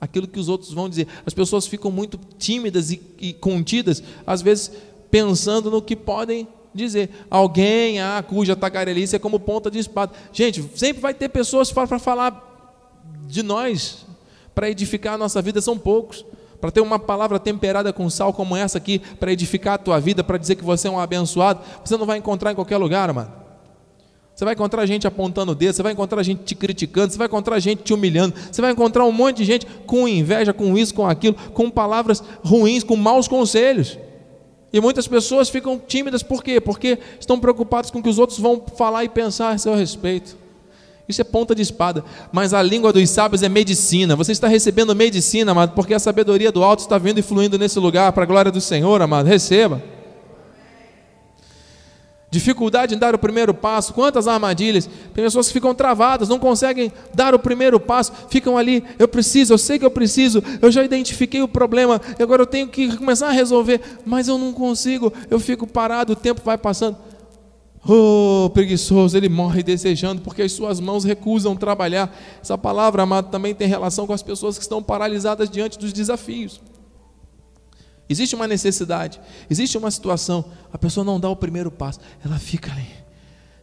[0.00, 1.06] àquilo que os outros vão dizer.
[1.24, 4.72] As pessoas ficam muito tímidas e, e contidas, às vezes
[5.10, 7.10] pensando no que podem dizer.
[7.30, 10.12] Alguém, ah, cuja tagarelice é como ponta de espada.
[10.32, 12.50] Gente, sempre vai ter pessoas para falar
[13.28, 14.04] de nós,
[14.54, 16.24] para edificar a nossa vida, são poucos
[16.62, 20.22] para ter uma palavra temperada com sal como essa aqui, para edificar a tua vida,
[20.22, 23.32] para dizer que você é um abençoado, você não vai encontrar em qualquer lugar, mano.
[24.32, 27.26] Você vai encontrar gente apontando o dedo, você vai encontrar gente te criticando, você vai
[27.26, 30.94] encontrar gente te humilhando, você vai encontrar um monte de gente com inveja, com isso,
[30.94, 33.98] com aquilo, com palavras ruins, com maus conselhos.
[34.72, 36.60] E muitas pessoas ficam tímidas, por quê?
[36.60, 40.36] Porque estão preocupadas com o que os outros vão falar e pensar a seu respeito.
[41.08, 42.04] Isso é ponta de espada.
[42.30, 44.16] Mas a língua dos sábios é medicina.
[44.16, 47.78] Você está recebendo medicina, amado, porque a sabedoria do alto está vindo e fluindo nesse
[47.78, 49.26] lugar, para a glória do Senhor, amado.
[49.26, 49.82] Receba.
[52.32, 54.88] Dificuldade em dar o primeiro passo, quantas armadilhas.
[55.12, 59.52] Tem pessoas que ficam travadas, não conseguem dar o primeiro passo, ficam ali, eu preciso,
[59.52, 63.28] eu sei que eu preciso, eu já identifiquei o problema, agora eu tenho que começar
[63.28, 66.96] a resolver, mas eu não consigo, eu fico parado, o tempo vai passando.
[67.84, 72.16] Oh, preguiçoso, ele morre desejando, porque as suas mãos recusam trabalhar.
[72.40, 76.60] Essa palavra, amado, também tem relação com as pessoas que estão paralisadas diante dos desafios.
[78.08, 82.70] Existe uma necessidade, existe uma situação, a pessoa não dá o primeiro passo, ela fica
[82.70, 82.86] ali.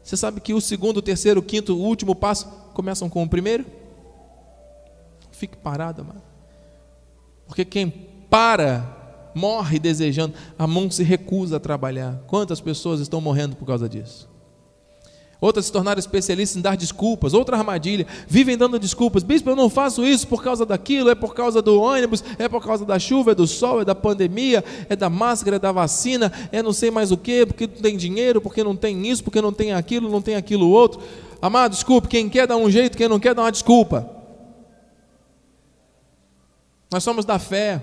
[0.04, 3.30] Você sabe que o segundo, o terceiro, o quinto, o último passo começam com o
[3.30, 3.66] primeiro?
[5.32, 6.22] Fique parado, amado.
[7.48, 7.90] Porque quem
[8.30, 8.99] para,
[9.34, 12.22] morre desejando, a mão se recusa a trabalhar.
[12.28, 14.30] Quantas pessoas estão morrendo por causa disso?
[15.42, 17.34] Outras se tornaram especialistas em dar desculpas.
[17.34, 19.24] Outra armadilha, vivem dando desculpas.
[19.24, 22.62] Bispo, eu não faço isso por causa daquilo, é por causa do ônibus, é por
[22.62, 26.32] causa da chuva, é do sol, é da pandemia, é da máscara, é da vacina,
[26.52, 29.42] é não sei mais o que, porque não tem dinheiro, porque não tem isso, porque
[29.42, 31.02] não tem aquilo, não tem aquilo outro.
[31.42, 34.10] Amado, desculpe, quem quer dar um jeito, quem não quer dar uma desculpa.
[36.92, 37.82] Nós somos da fé,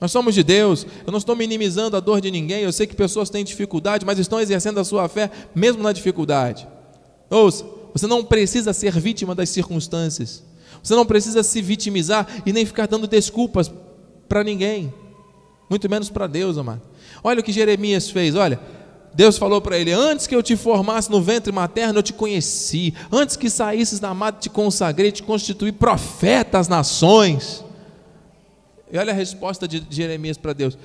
[0.00, 0.86] nós somos de Deus.
[1.06, 2.62] Eu não estou minimizando a dor de ninguém.
[2.62, 6.68] Eu sei que pessoas têm dificuldade, mas estão exercendo a sua fé mesmo na dificuldade.
[7.30, 10.42] Ouça, você não precisa ser vítima das circunstâncias.
[10.82, 13.70] Você não precisa se vitimizar e nem ficar dando desculpas
[14.28, 14.92] para ninguém,
[15.68, 16.82] muito menos para Deus, amado.
[17.24, 18.60] Olha o que Jeremias fez, olha.
[19.14, 22.94] Deus falou para ele: Antes que eu te formasse no ventre materno, eu te conheci.
[23.10, 27.64] Antes que saísses da mata, te consagrei, te constituí profeta às nações.
[28.90, 30.78] E olha a resposta de Jeremias para Deus: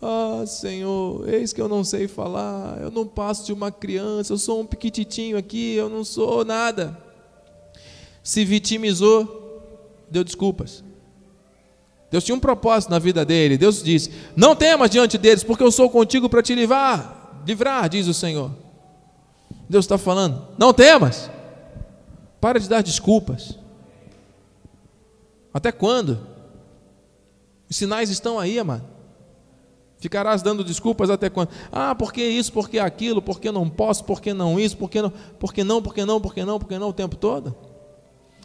[0.00, 4.38] ah, Senhor, eis que eu não sei falar, eu não passo de uma criança, eu
[4.38, 6.98] sou um piquititinho aqui, eu não sou nada.
[8.22, 9.62] Se vitimizou,
[10.10, 10.84] deu desculpas.
[12.10, 13.56] Deus tinha um propósito na vida dele.
[13.56, 18.06] Deus disse: Não temas diante deles, porque eu sou contigo para te livrar, livrar, diz
[18.06, 18.50] o Senhor.
[19.68, 21.30] Deus está falando: Não temas.
[22.40, 23.58] Para de dar desculpas.
[25.52, 26.33] Até quando?
[27.74, 28.84] Os sinais estão aí, amado.
[29.98, 31.48] Ficarás dando desculpas até quando?
[31.72, 35.82] Ah, porque isso, porque aquilo, porque não posso, porque não isso, porque não, porque não,
[35.82, 37.52] porque não, porque não, porque não o tempo todo?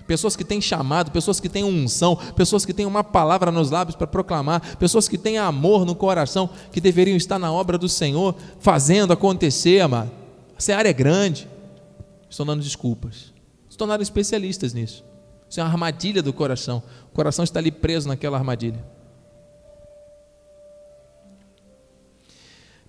[0.08, 3.96] Pessoas que têm chamado, pessoas que têm unção, pessoas que têm uma palavra nos lábios
[3.96, 8.34] para proclamar, pessoas que têm amor no coração, que deveriam estar na obra do Senhor,
[8.60, 10.10] fazendo acontecer, amado.
[10.58, 11.48] Essa área é grande.
[12.28, 13.32] Estão dando desculpas.
[13.70, 15.06] Se tornaram especialistas nisso.
[15.48, 16.82] Isso é uma armadilha do coração.
[17.12, 18.84] O coração está ali preso naquela armadilha.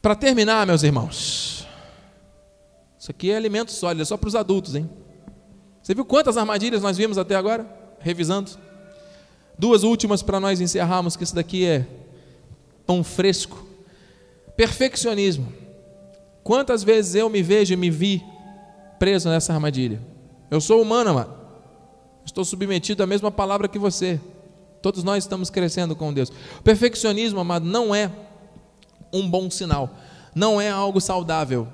[0.03, 1.67] Para terminar, meus irmãos,
[2.99, 4.89] isso aqui é alimento sólido, é só para os adultos, hein?
[5.83, 7.67] Você viu quantas armadilhas nós vimos até agora?
[7.99, 8.51] Revisando.
[9.59, 11.87] Duas últimas para nós encerrarmos, que isso daqui é
[12.87, 13.67] pão fresco.
[14.57, 15.53] Perfeccionismo.
[16.43, 18.23] Quantas vezes eu me vejo e me vi
[18.99, 20.01] preso nessa armadilha?
[20.51, 21.35] Eu sou humano, amado.
[22.25, 24.19] Estou submetido à mesma palavra que você.
[24.81, 26.31] Todos nós estamos crescendo com Deus.
[26.59, 28.11] O perfeccionismo, amado, não é
[29.13, 29.91] um bom sinal.
[30.35, 31.67] Não é algo saudável.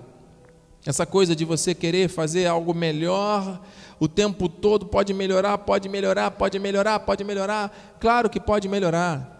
[0.85, 3.61] Essa coisa de você querer fazer algo melhor
[3.99, 7.97] o tempo todo, pode melhorar, pode melhorar, pode melhorar, pode melhorar.
[7.99, 9.33] Claro que pode melhorar.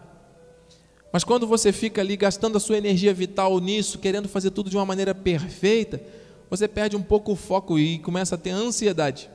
[1.11, 4.75] Mas quando você fica ali gastando a sua energia vital nisso, querendo fazer tudo de
[4.75, 6.01] uma maneira perfeita,
[6.49, 9.29] você perde um pouco o foco e começa a ter ansiedade.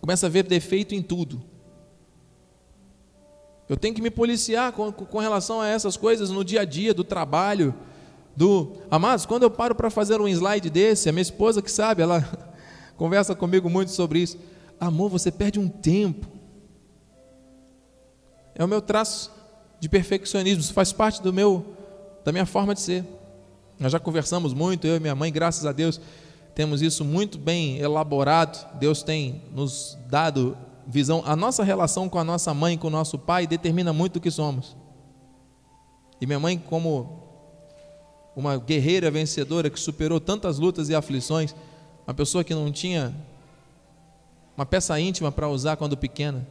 [0.00, 1.42] Começa a ver defeito em tudo.
[3.68, 6.94] Eu tenho que me policiar com, com relação a essas coisas no dia a dia,
[6.94, 7.74] do trabalho,
[8.36, 8.74] do.
[8.90, 12.22] Amados, quando eu paro para fazer um slide desse, a minha esposa que sabe, ela
[12.96, 14.38] conversa comigo muito sobre isso.
[14.78, 16.26] Amor, você perde um tempo.
[18.54, 19.32] É o meu traço
[19.80, 21.64] de perfeccionismo, isso faz parte do meu,
[22.24, 23.04] da minha forma de ser.
[23.78, 26.00] Nós já conversamos muito, eu e minha mãe, graças a Deus,
[26.54, 28.66] temos isso muito bem elaborado.
[28.78, 30.56] Deus tem nos dado
[30.86, 34.20] visão, a nossa relação com a nossa mãe, com o nosso pai, determina muito o
[34.20, 34.76] que somos.
[36.20, 37.24] E minha mãe, como
[38.34, 41.54] uma guerreira vencedora que superou tantas lutas e aflições,
[42.06, 43.14] uma pessoa que não tinha
[44.56, 46.46] uma peça íntima para usar quando pequena.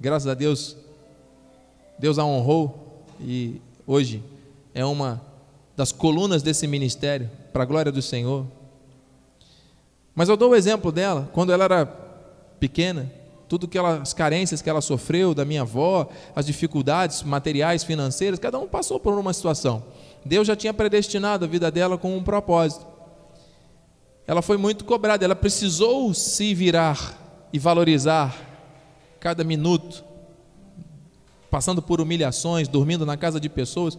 [0.00, 0.76] Graças a Deus,
[1.98, 4.22] Deus a honrou e hoje
[4.74, 5.20] é uma
[5.76, 8.46] das colunas desse ministério, para a glória do Senhor.
[10.14, 12.01] Mas eu dou o exemplo dela, quando ela era
[12.62, 13.10] pequena,
[13.48, 18.38] tudo que ela, as carências que ela sofreu da minha avó, as dificuldades materiais, financeiras,
[18.38, 19.82] cada um passou por uma situação.
[20.24, 22.86] Deus já tinha predestinado a vida dela com um propósito.
[24.28, 28.32] Ela foi muito cobrada, ela precisou se virar e valorizar
[29.18, 30.04] cada minuto,
[31.50, 33.98] passando por humilhações, dormindo na casa de pessoas.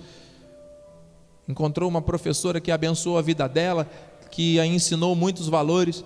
[1.49, 3.85] Encontrou uma professora que abençoou a vida dela,
[4.31, 6.05] que a ensinou muitos valores,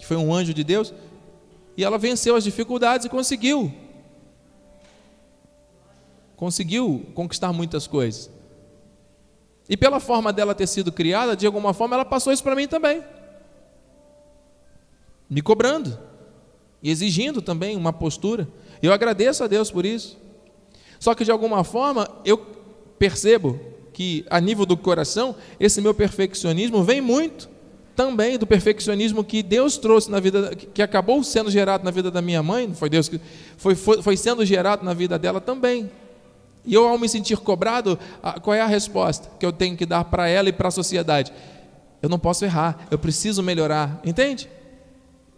[0.00, 0.92] que foi um anjo de Deus,
[1.76, 3.72] e ela venceu as dificuldades e conseguiu.
[6.34, 8.30] Conseguiu conquistar muitas coisas.
[9.68, 12.66] E pela forma dela ter sido criada, de alguma forma ela passou isso para mim
[12.66, 13.02] também.
[15.28, 15.98] Me cobrando
[16.82, 18.48] e exigindo também uma postura.
[18.80, 20.18] Eu agradeço a Deus por isso.
[21.00, 22.38] Só que de alguma forma eu
[22.98, 23.58] percebo
[23.92, 27.48] que a nível do coração, esse meu perfeccionismo vem muito
[27.96, 32.20] também do perfeccionismo que Deus trouxe na vida, que acabou sendo gerado na vida da
[32.20, 33.18] minha mãe, foi Deus que
[33.56, 35.90] foi, foi, foi sendo gerado na vida dela também.
[36.64, 37.98] E eu, ao me sentir cobrado,
[38.42, 41.32] qual é a resposta que eu tenho que dar para ela e para a sociedade?
[42.02, 44.48] Eu não posso errar, eu preciso melhorar, entende?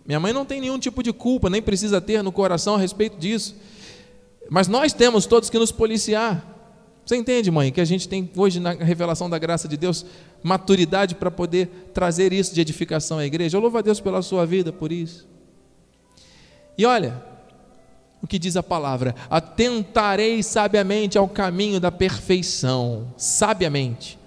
[0.04, 3.18] Minha mãe não tem nenhum tipo de culpa, nem precisa ter no coração a respeito
[3.18, 3.54] disso.
[4.50, 6.57] Mas nós temos todos que nos policiar.
[7.08, 10.04] Você entende, mãe, que a gente tem hoje na revelação da graça de Deus
[10.42, 13.56] maturidade para poder trazer isso de edificação à igreja?
[13.56, 15.26] Eu louvo a Deus pela sua vida por isso.
[16.76, 17.18] E olha,
[18.22, 24.18] o que diz a palavra: atentarei sabiamente ao caminho da perfeição, sabiamente.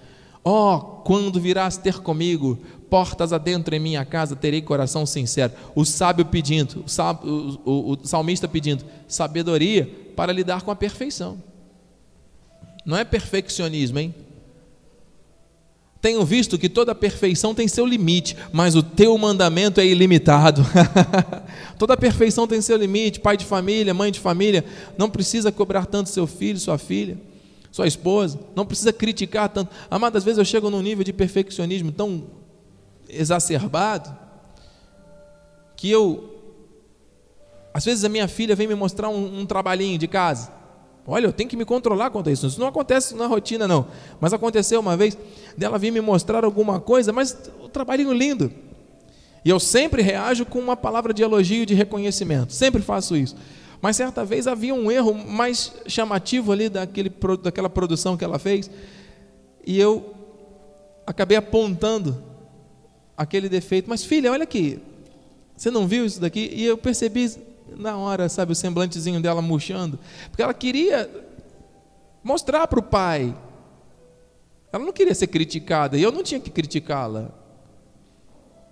[0.42, 2.58] Oh, quando virás ter comigo,
[2.90, 5.52] portas adentro em minha casa, terei coração sincero.
[5.76, 11.51] O sábio pedindo, o, o, o, o salmista pedindo sabedoria para lidar com a perfeição.
[12.84, 14.14] Não é perfeccionismo, hein?
[16.02, 20.66] Tenho visto que toda perfeição tem seu limite, mas o teu mandamento é ilimitado.
[21.78, 23.20] toda perfeição tem seu limite.
[23.20, 24.64] Pai de família, mãe de família,
[24.98, 27.16] não precisa cobrar tanto seu filho, sua filha,
[27.70, 29.72] sua esposa, não precisa criticar tanto.
[29.88, 32.24] Amadas, às vezes eu chego num nível de perfeccionismo tão
[33.08, 34.12] exacerbado
[35.76, 36.30] que eu.
[37.72, 40.50] Às vezes a minha filha vem me mostrar um, um trabalhinho de casa.
[41.06, 42.46] Olha, eu tenho que me controlar quanto a isso.
[42.46, 43.86] Isso não acontece na rotina, não.
[44.20, 45.18] Mas aconteceu uma vez
[45.56, 48.52] dela vir me mostrar alguma coisa, mas o trabalhinho lindo.
[49.44, 52.52] E eu sempre reajo com uma palavra de elogio e de reconhecimento.
[52.52, 53.34] Sempre faço isso.
[53.80, 58.70] Mas certa vez havia um erro mais chamativo ali daquele, daquela produção que ela fez.
[59.66, 60.14] E eu
[61.04, 62.22] acabei apontando
[63.16, 63.90] aquele defeito.
[63.90, 64.78] Mas filha, olha aqui.
[65.56, 66.48] Você não viu isso daqui?
[66.52, 67.28] E eu percebi
[67.76, 69.98] na hora, sabe, o semblantezinho dela murchando,
[70.28, 71.10] porque ela queria
[72.22, 73.36] mostrar para o pai.
[74.72, 77.30] Ela não queria ser criticada e eu não tinha que criticá-la.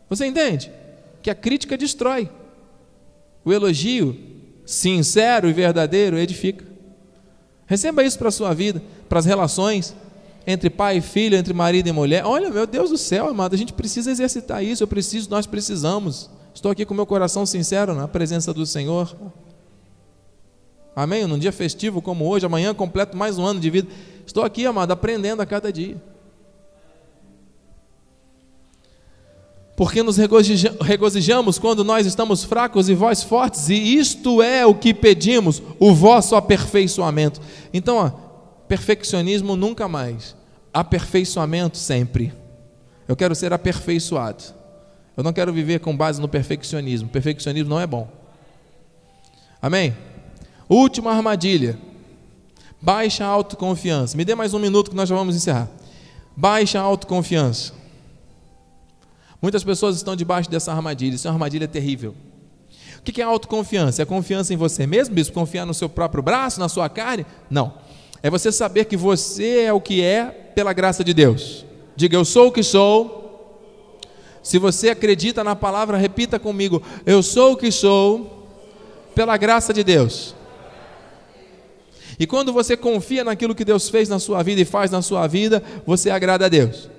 [0.08, 0.72] Você entende?
[1.22, 2.30] Que a crítica destrói.
[3.44, 4.16] O elogio
[4.64, 6.64] sincero e verdadeiro edifica.
[7.66, 9.94] Receba isso para a sua vida, para as relações
[10.46, 12.24] entre pai e filho, entre marido e mulher.
[12.24, 14.82] Olha, meu Deus do céu, amado, a gente precisa exercitar isso.
[14.82, 16.30] Eu preciso, nós precisamos.
[16.54, 19.16] Estou aqui com meu coração sincero na presença do Senhor.
[20.94, 21.26] Amém?
[21.26, 23.88] Num dia festivo como hoje, amanhã completo mais um ano de vida.
[24.26, 25.96] Estou aqui, amado, aprendendo a cada dia.
[29.76, 34.92] Porque nos regozijamos quando nós estamos fracos e vós fortes, e isto é o que
[34.92, 37.40] pedimos, o vosso aperfeiçoamento.
[37.72, 38.10] Então, ó,
[38.68, 40.36] perfeccionismo nunca mais,
[40.70, 42.30] aperfeiçoamento sempre.
[43.08, 44.59] Eu quero ser aperfeiçoado.
[45.16, 47.08] Eu não quero viver com base no perfeccionismo.
[47.08, 48.08] Perfeccionismo não é bom.
[49.60, 49.94] Amém?
[50.68, 51.78] Última armadilha.
[52.80, 54.16] Baixa autoconfiança.
[54.16, 55.68] Me dê mais um minuto que nós já vamos encerrar.
[56.36, 57.74] Baixa autoconfiança.
[59.42, 61.14] Muitas pessoas estão debaixo dessa armadilha.
[61.14, 62.14] Isso é uma armadilha terrível.
[62.98, 64.02] O que é autoconfiança?
[64.02, 65.34] É confiança em você mesmo, bispo?
[65.34, 67.26] Confiar no seu próprio braço, na sua carne?
[67.50, 67.74] Não.
[68.22, 71.64] É você saber que você é o que é pela graça de Deus.
[71.96, 73.19] Diga, eu sou o que sou
[74.42, 78.48] se você acredita na palavra, repita comigo: Eu sou o que sou
[79.14, 80.34] pela graça de Deus.
[82.18, 85.26] E quando você confia naquilo que Deus fez na sua vida e faz na sua
[85.26, 86.90] vida, você agrada a Deus.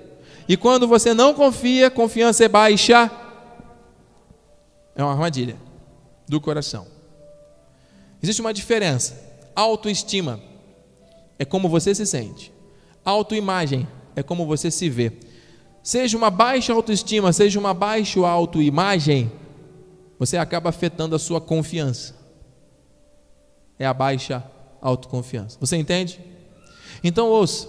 [0.48, 3.10] E quando você não confia, confiança é baixa,
[4.94, 5.56] é uma armadilha
[6.28, 6.86] do coração.
[8.22, 9.30] Existe uma diferença.
[9.54, 10.40] Autoestima
[11.38, 12.52] é como você se sente.
[13.04, 15.12] Autoimagem é como você se vê
[15.82, 19.30] seja uma baixa autoestima, seja uma baixa autoimagem,
[20.18, 22.14] você acaba afetando a sua confiança.
[23.78, 24.44] É a baixa
[24.80, 25.58] autoconfiança.
[25.60, 26.20] Você entende?
[27.02, 27.68] Então ouça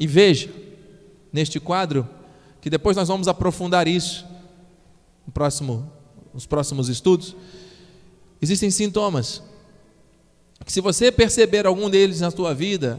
[0.00, 0.50] e veja
[1.32, 2.08] neste quadro
[2.60, 4.26] que depois nós vamos aprofundar isso
[5.26, 5.90] no próximo,
[6.34, 7.36] nos próximos estudos.
[8.42, 9.42] Existem sintomas.
[10.64, 12.98] Que se você perceber algum deles na sua vida,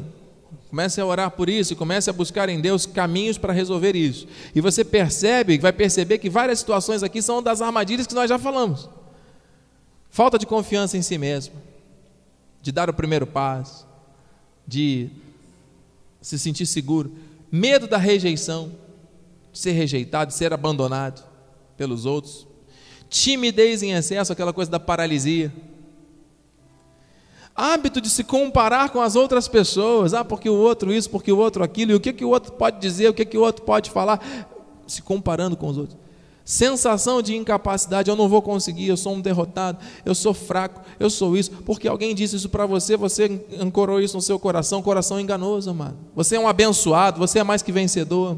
[0.70, 4.28] comece a orar por isso comece a buscar em Deus caminhos para resolver isso.
[4.54, 8.38] E você percebe, vai perceber que várias situações aqui são das armadilhas que nós já
[8.38, 8.88] falamos.
[10.10, 11.56] Falta de confiança em si mesmo,
[12.62, 13.88] de dar o primeiro passo,
[14.68, 15.10] de
[16.22, 17.12] se sentir seguro,
[17.52, 18.72] medo da rejeição,
[19.52, 21.24] de ser rejeitado, de ser abandonado
[21.76, 22.46] pelos outros,
[23.10, 25.52] timidez em excesso, aquela coisa da paralisia,
[27.60, 31.38] hábito de se comparar com as outras pessoas, ah, porque o outro isso, porque o
[31.38, 33.64] outro aquilo, e o que, que o outro pode dizer, o que, que o outro
[33.64, 34.20] pode falar,
[34.88, 35.98] se comparando com os outros.
[36.46, 41.10] Sensação de incapacidade, eu não vou conseguir, eu sou um derrotado, eu sou fraco, eu
[41.10, 45.20] sou isso, porque alguém disse isso para você, você ancorou isso no seu coração, coração
[45.20, 45.98] enganoso, amado.
[46.16, 48.36] Você é um abençoado, você é mais que vencedor.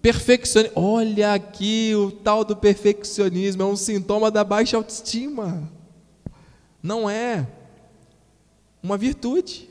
[0.00, 5.70] Perfeccionismo, olha aqui o tal do perfeccionismo, é um sintoma da baixa autoestima.
[6.82, 7.46] Não é
[8.82, 9.68] uma virtude.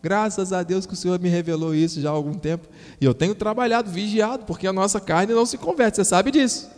[0.00, 2.68] Graças a Deus que o Senhor me revelou isso já há algum tempo.
[3.00, 5.96] E eu tenho trabalhado, vigiado, porque a nossa carne não se converte.
[5.96, 6.70] Você sabe disso.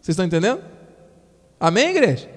[0.00, 0.60] Vocês estão entendendo?
[1.58, 2.28] Amém, igreja?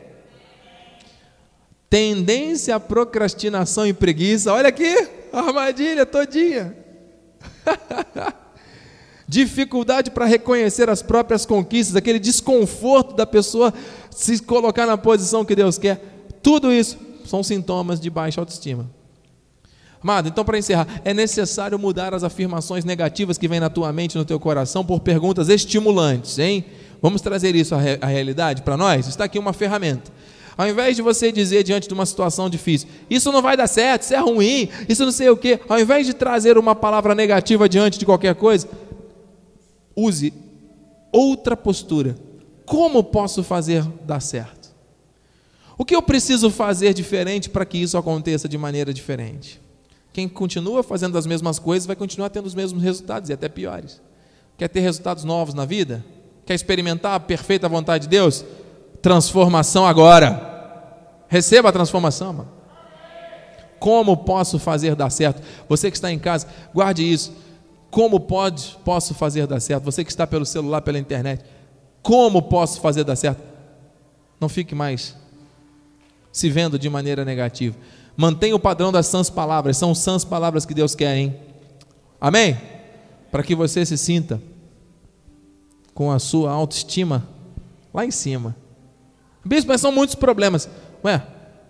[1.89, 4.53] Tendência à procrastinação e preguiça.
[4.53, 6.77] Olha aqui, armadilha todinha.
[9.27, 13.73] Dificuldade para reconhecer as próprias conquistas, aquele desconforto da pessoa
[14.09, 16.01] se colocar na posição que Deus quer.
[16.41, 16.97] Tudo isso
[17.31, 18.89] são sintomas de baixa autoestima.
[20.03, 24.17] Amado, então para encerrar, é necessário mudar as afirmações negativas que vêm na tua mente,
[24.17, 26.65] no teu coração, por perguntas estimulantes, hein?
[27.01, 29.07] Vamos trazer isso à, re à realidade para nós?
[29.07, 30.11] Está aqui uma ferramenta.
[30.57, 34.01] Ao invés de você dizer diante de uma situação difícil, isso não vai dar certo,
[34.01, 37.69] isso é ruim, isso não sei o quê, ao invés de trazer uma palavra negativa
[37.69, 38.67] diante de qualquer coisa,
[39.95, 40.33] use
[41.13, 42.17] outra postura.
[42.65, 44.60] Como posso fazer dar certo?
[45.81, 49.59] O que eu preciso fazer diferente para que isso aconteça de maneira diferente?
[50.13, 53.99] Quem continua fazendo as mesmas coisas vai continuar tendo os mesmos resultados e até piores.
[54.59, 56.05] Quer ter resultados novos na vida?
[56.45, 58.45] Quer experimentar a perfeita vontade de Deus?
[59.01, 61.25] Transformação agora.
[61.27, 62.51] Receba a transformação, mano.
[63.79, 65.41] Como posso fazer dar certo?
[65.67, 67.33] Você que está em casa, guarde isso.
[67.89, 69.85] Como pode, posso fazer dar certo?
[69.85, 71.43] Você que está pelo celular, pela internet,
[72.03, 73.41] como posso fazer dar certo?
[74.39, 75.19] Não fique mais
[76.31, 77.75] se vendo de maneira negativa.
[78.15, 81.35] Mantenha o padrão das sãs palavras, são sãs palavras que Deus quer, hein?
[82.19, 82.57] Amém?
[83.31, 84.41] Para que você se sinta
[85.93, 87.27] com a sua autoestima
[87.93, 88.55] lá em cima.
[89.43, 90.69] Bispo, mas são muitos problemas.
[91.03, 91.21] Ué,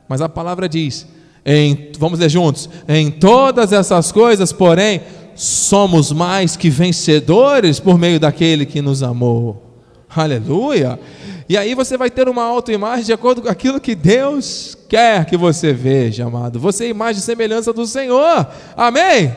[0.07, 1.07] mas a palavra diz,
[1.45, 5.01] em, vamos ler juntos, em todas essas coisas, porém,
[5.35, 9.79] somos mais que vencedores por meio daquele que nos amou.
[10.09, 10.99] Aleluia!
[11.51, 15.35] E aí você vai ter uma autoimagem de acordo com aquilo que Deus quer que
[15.35, 16.57] você veja, amado.
[16.61, 18.47] Você é imagem e semelhança do Senhor.
[18.73, 19.25] Amém?
[19.25, 19.35] Amém?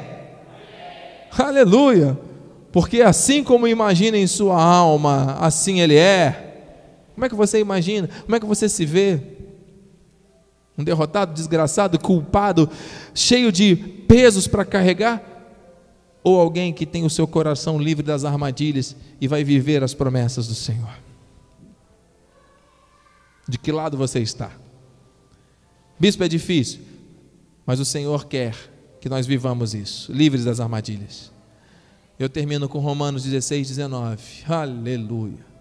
[1.36, 2.16] Aleluia!
[2.70, 6.76] Porque assim como imagina em sua alma, assim Ele é.
[7.16, 8.08] Como é que você imagina?
[8.22, 9.18] Como é que você se vê?
[10.78, 12.70] Um derrotado, desgraçado, culpado,
[13.12, 15.20] cheio de pesos para carregar?
[16.22, 20.46] Ou alguém que tem o seu coração livre das armadilhas e vai viver as promessas
[20.46, 21.03] do Senhor?
[23.48, 24.50] De que lado você está?
[25.98, 26.80] Bispo, é difícil,
[27.64, 28.54] mas o Senhor quer
[29.00, 31.30] que nós vivamos isso, livres das armadilhas.
[32.18, 34.22] Eu termino com Romanos 16, 19.
[34.48, 35.54] Aleluia.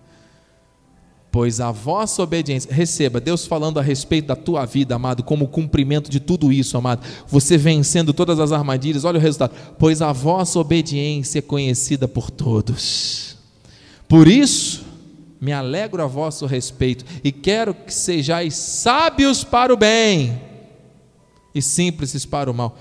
[1.34, 6.08] Pois a vossa obediência, receba Deus falando a respeito da tua vida, amado, como cumprimento
[6.08, 7.04] de tudo isso, amado.
[7.28, 9.52] Você vencendo todas as armadilhas, olha o resultado.
[9.80, 13.36] Pois a vossa obediência é conhecida por todos.
[14.08, 14.83] Por isso,
[15.44, 20.41] me alegro a vosso respeito e quero que sejais sábios para o bem
[21.54, 22.78] e simples para o mal.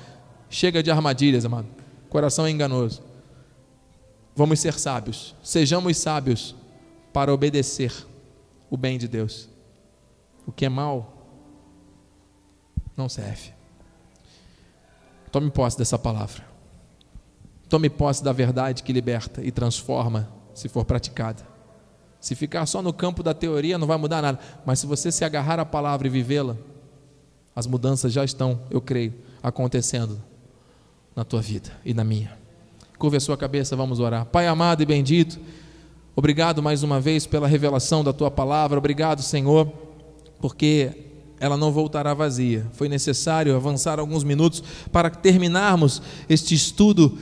[0.49, 1.67] Chega de armadilhas, amado.
[2.09, 3.03] Coração é enganoso.
[4.37, 5.35] Vamos ser sábios.
[5.43, 6.55] Sejamos sábios
[7.13, 7.93] para obedecer
[8.71, 9.49] o bem de Deus.
[10.47, 11.13] O que é mal
[12.97, 13.51] não serve.
[15.33, 16.45] Tome posse dessa palavra.
[17.69, 21.52] Tome posse da verdade que liberta e transforma, se for praticada.
[22.23, 24.39] Se ficar só no campo da teoria, não vai mudar nada.
[24.65, 26.57] Mas se você se agarrar à palavra e vivê-la,
[27.55, 29.13] as mudanças já estão, eu creio,
[29.43, 30.23] acontecendo
[31.17, 32.33] na tua vida e na minha.
[32.97, 34.25] Curva a sua cabeça, vamos orar.
[34.27, 35.37] Pai amado e bendito,
[36.15, 38.79] obrigado mais uma vez pela revelação da tua palavra.
[38.79, 39.67] Obrigado, Senhor,
[40.41, 40.93] porque
[41.41, 42.69] ela não voltará vazia.
[42.73, 44.63] Foi necessário avançar alguns minutos
[44.93, 47.19] para terminarmos este estudo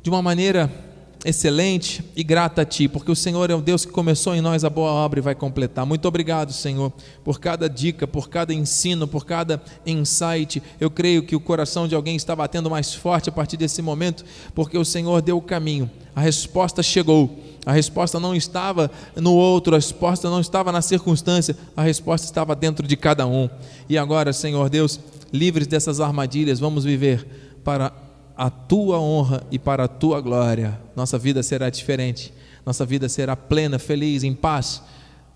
[0.00, 0.87] de uma maneira
[1.24, 4.64] excelente e grata a Ti, porque o Senhor é o Deus que começou em nós
[4.64, 5.84] a boa obra e vai completar.
[5.84, 6.92] Muito obrigado, Senhor,
[7.24, 10.62] por cada dica, por cada ensino, por cada insight.
[10.80, 14.24] Eu creio que o coração de alguém está batendo mais forte a partir desse momento,
[14.54, 17.38] porque o Senhor deu o caminho, a resposta chegou.
[17.66, 22.56] A resposta não estava no outro, a resposta não estava na circunstância, a resposta estava
[22.56, 23.50] dentro de cada um.
[23.90, 24.98] E agora, Senhor Deus,
[25.30, 27.26] livres dessas armadilhas, vamos viver
[27.62, 27.92] para
[28.38, 30.80] a tua honra e para a tua glória.
[30.94, 32.32] Nossa vida será diferente,
[32.64, 34.80] nossa vida será plena, feliz, em paz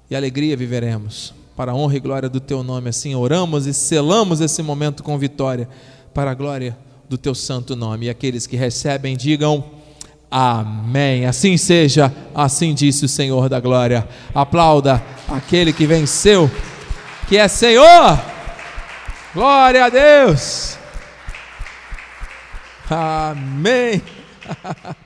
[0.09, 1.35] e alegria viveremos.
[1.57, 5.19] Para a honra e glória do teu nome, assim oramos e selamos esse momento com
[5.19, 5.69] vitória,
[6.15, 6.79] para a glória
[7.09, 8.07] do teu santo nome.
[8.07, 9.65] E aqueles que recebem, digam
[10.31, 11.27] amém.
[11.27, 14.09] Assim seja, assim disse o Senhor da glória.
[14.33, 16.49] Aplauda aquele que venceu,
[17.29, 18.19] que é Senhor.
[19.35, 20.82] Glória a Deus.
[22.93, 24.03] Amém.